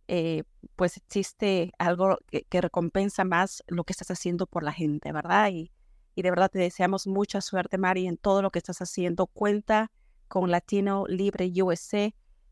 eh, 0.08 0.42
pues 0.74 0.96
existe 0.96 1.72
algo 1.78 2.18
que, 2.28 2.60
recompensa 2.60 3.24
más 3.24 3.62
lo 3.68 3.84
que 3.84 3.92
estás 3.92 4.10
haciendo 4.10 4.46
por 4.46 4.64
la 4.64 4.72
gente, 4.72 5.12
¿verdad? 5.12 5.50
Y, 5.52 5.70
y 6.16 6.22
de 6.22 6.30
verdad 6.30 6.50
te 6.50 6.58
deseamos 6.58 7.06
mucha 7.06 7.40
suerte, 7.40 7.78
Mari, 7.78 8.08
en 8.08 8.16
todo 8.16 8.42
lo 8.42 8.50
que 8.50 8.58
estás 8.58 8.82
haciendo. 8.82 9.28
Cuenta 9.28 9.92
con 10.28 10.50
Latino 10.50 11.04
Libre 11.08 11.50
USA, 11.62 12.10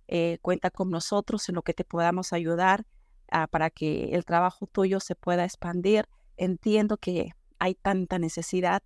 eh, 0.08 0.38
cuenta 0.42 0.70
con 0.70 0.90
nosotros 0.90 1.48
en 1.48 1.54
lo 1.54 1.62
que 1.62 1.74
te 1.74 1.84
podamos 1.84 2.32
ayudar 2.32 2.86
ah, 3.30 3.46
para 3.46 3.70
que 3.70 4.10
el 4.14 4.24
trabajo 4.24 4.66
tuyo 4.66 5.00
se 5.00 5.14
pueda 5.14 5.44
expandir 5.44 6.08
entiendo 6.36 6.96
que 6.96 7.32
hay 7.58 7.74
tanta 7.74 8.18
necesidad, 8.18 8.82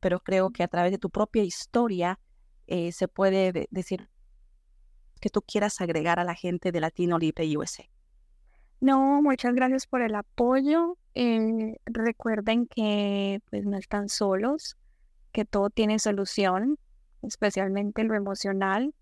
pero 0.00 0.20
creo 0.20 0.50
que 0.50 0.62
a 0.62 0.68
través 0.68 0.92
de 0.92 0.98
tu 0.98 1.10
propia 1.10 1.42
historia 1.42 2.18
eh, 2.66 2.92
se 2.92 3.08
puede 3.08 3.68
decir 3.70 4.08
que 5.20 5.30
tú 5.30 5.42
quieras 5.42 5.80
agregar 5.80 6.18
a 6.18 6.24
la 6.24 6.34
gente 6.34 6.72
de 6.72 6.80
Latino 6.80 7.18
Libre 7.18 7.56
USA. 7.56 7.84
No, 8.80 9.22
muchas 9.22 9.54
gracias 9.54 9.86
por 9.86 10.02
el 10.02 10.14
apoyo. 10.14 10.96
Eh, 11.14 11.76
recuerden 11.86 12.66
que 12.66 13.40
pues 13.50 13.64
no 13.64 13.76
están 13.76 14.08
solos, 14.08 14.76
que 15.30 15.44
todo 15.44 15.70
tiene 15.70 15.98
solución, 16.00 16.78
especialmente 17.22 18.04
lo 18.04 18.14
emocional. 18.14 18.94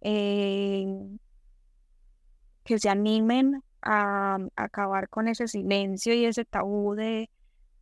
Eh, 0.00 0.86
que 2.68 2.78
se 2.78 2.90
animen 2.90 3.62
a, 3.80 4.38
acabar 4.54 5.08
con 5.08 5.26
ese 5.26 5.48
silencio 5.48 6.12
y 6.12 6.26
ese 6.26 6.44
tabú 6.44 6.94
de, 6.94 7.30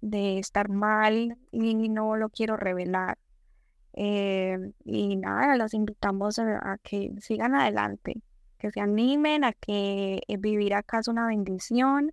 de 0.01 0.39
estar 0.39 0.69
mal 0.69 1.37
y 1.51 1.89
no 1.89 2.17
lo 2.17 2.29
quiero 2.29 2.57
revelar. 2.57 3.19
Eh, 3.95 4.59
y 4.85 5.17
nada, 5.17 5.57
los 5.57 5.75
invitamos 5.75 6.39
a, 6.39 6.79
que 6.85 7.13
sigan 7.21 7.57
adelante, 7.57 8.23
que 8.59 8.71
se 8.71 8.81
animen 8.81 9.43
a 9.43 9.55
que 9.55 10.21
eh, 10.29 10.37
vivir 10.37 10.75
acá 10.75 11.01
es 11.01 11.09
una 11.09 11.27
bendición, 11.27 12.13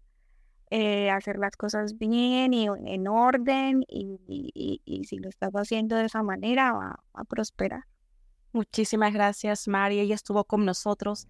eh, 0.70 1.10
hacer 1.10 1.38
las 1.38 1.56
cosas 1.56 1.98
bien 1.98 2.54
y 2.54 2.68
en 2.68 3.08
orden 3.08 3.84
y, 3.88 5.04
si 5.08 5.18
lo 5.18 5.30
estás 5.30 5.52
haciendo 5.54 5.96
de 5.96 6.06
esa 6.06 6.24
manera 6.24 6.72
va 6.72 7.00
a 7.14 7.24
prosperar. 7.24 7.84
Muchísimas 8.54 9.14
gracias, 9.14 9.68
Mari. 9.68 10.00
Ella 10.00 10.16
estuvo 10.16 10.44
con 10.44 10.66
nosotros 10.66 11.28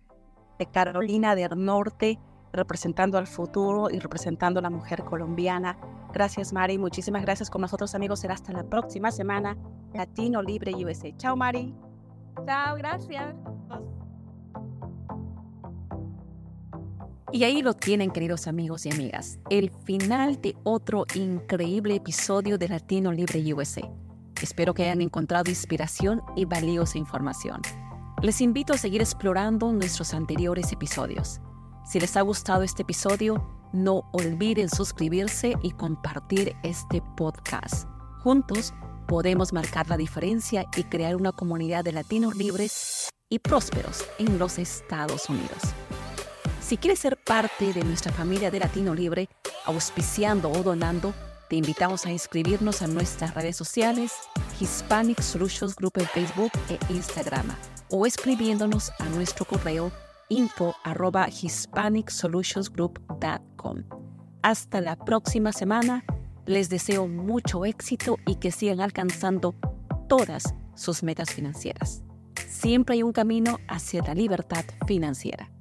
de 0.59 0.65
Carolina 0.65 1.35
del 1.35 1.51
Norte, 1.55 2.19
representando 2.51 3.17
al 3.17 3.27
futuro 3.27 3.89
y 3.89 3.99
representando 3.99 4.59
a 4.59 4.63
la 4.63 4.69
mujer 4.69 5.03
colombiana. 5.03 5.77
Gracias, 6.13 6.53
Mari. 6.53 6.77
Muchísimas 6.77 7.23
gracias 7.23 7.49
con 7.49 7.61
nosotros, 7.61 7.95
amigos. 7.95 8.19
Será 8.19 8.33
hasta 8.33 8.51
la 8.51 8.63
próxima 8.63 9.11
semana. 9.11 9.57
Latino 9.93 10.41
Libre 10.41 10.73
USA. 10.73 11.15
Chao, 11.17 11.35
Mari. 11.35 11.73
Chao, 12.45 12.75
gracias. 12.75 13.35
Y 17.33 17.45
ahí 17.45 17.63
lo 17.63 17.73
tienen, 17.73 18.11
queridos 18.11 18.45
amigos 18.45 18.85
y 18.85 18.91
amigas, 18.91 19.39
el 19.49 19.71
final 19.71 20.39
de 20.39 20.55
otro 20.61 21.07
increíble 21.15 21.95
episodio 21.95 22.59
de 22.59 22.67
Latino 22.67 23.11
Libre 23.11 23.51
USA. 23.55 23.81
Espero 24.39 24.75
que 24.75 24.83
hayan 24.83 25.01
encontrado 25.01 25.49
inspiración 25.49 26.21
y 26.35 26.45
valiosa 26.45 26.99
información. 26.99 27.59
Les 28.21 28.39
invito 28.39 28.71
a 28.73 28.77
seguir 28.77 29.01
explorando 29.01 29.73
nuestros 29.73 30.13
anteriores 30.13 30.71
episodios. 30.71 31.41
Si 31.87 31.99
les 31.99 32.15
ha 32.17 32.21
gustado 32.21 32.61
este 32.61 32.83
episodio, 32.83 33.43
no 33.73 34.03
olviden 34.11 34.69
suscribirse 34.69 35.55
y 35.63 35.71
compartir 35.71 36.55
este 36.61 37.01
podcast. 37.17 37.87
Juntos 38.19 38.75
podemos 39.07 39.53
marcar 39.53 39.89
la 39.89 39.97
diferencia 39.97 40.65
y 40.77 40.83
crear 40.83 41.15
una 41.15 41.31
comunidad 41.31 41.83
de 41.83 41.93
latinos 41.93 42.35
libres 42.35 43.09
y 43.27 43.39
prósperos 43.39 44.05
en 44.19 44.37
los 44.37 44.59
Estados 44.59 45.27
Unidos. 45.29 45.73
Si 46.73 46.77
quieres 46.77 46.97
ser 46.97 47.17
parte 47.17 47.71
de 47.71 47.83
nuestra 47.83 48.11
familia 48.11 48.49
de 48.49 48.57
Latino 48.57 48.95
Libre, 48.95 49.29
auspiciando 49.65 50.49
o 50.49 50.63
donando, 50.63 51.13
te 51.47 51.55
invitamos 51.55 52.07
a 52.07 52.11
inscribirnos 52.11 52.81
a 52.81 52.87
nuestras 52.87 53.35
redes 53.35 53.55
sociales, 53.55 54.11
Hispanic 54.59 55.21
Solutions 55.21 55.75
Group 55.75 55.93
en 55.97 56.07
Facebook 56.07 56.49
e 56.69 56.79
Instagram, 56.91 57.45
o 57.91 58.07
escribiéndonos 58.07 58.91
a 58.97 59.05
nuestro 59.09 59.45
correo 59.45 59.91
info 60.29 60.73
arroba 60.83 61.29
hispanicsolutionsgroup.com. 61.29 63.83
Hasta 64.41 64.81
la 64.81 64.95
próxima 64.95 65.51
semana. 65.51 66.03
Les 66.47 66.69
deseo 66.69 67.07
mucho 67.07 67.65
éxito 67.65 68.17
y 68.25 68.37
que 68.37 68.49
sigan 68.49 68.81
alcanzando 68.81 69.53
todas 70.09 70.55
sus 70.73 71.03
metas 71.03 71.29
financieras. 71.29 72.01
Siempre 72.47 72.95
hay 72.95 73.03
un 73.03 73.13
camino 73.13 73.59
hacia 73.67 74.01
la 74.01 74.15
libertad 74.15 74.65
financiera. 74.87 75.51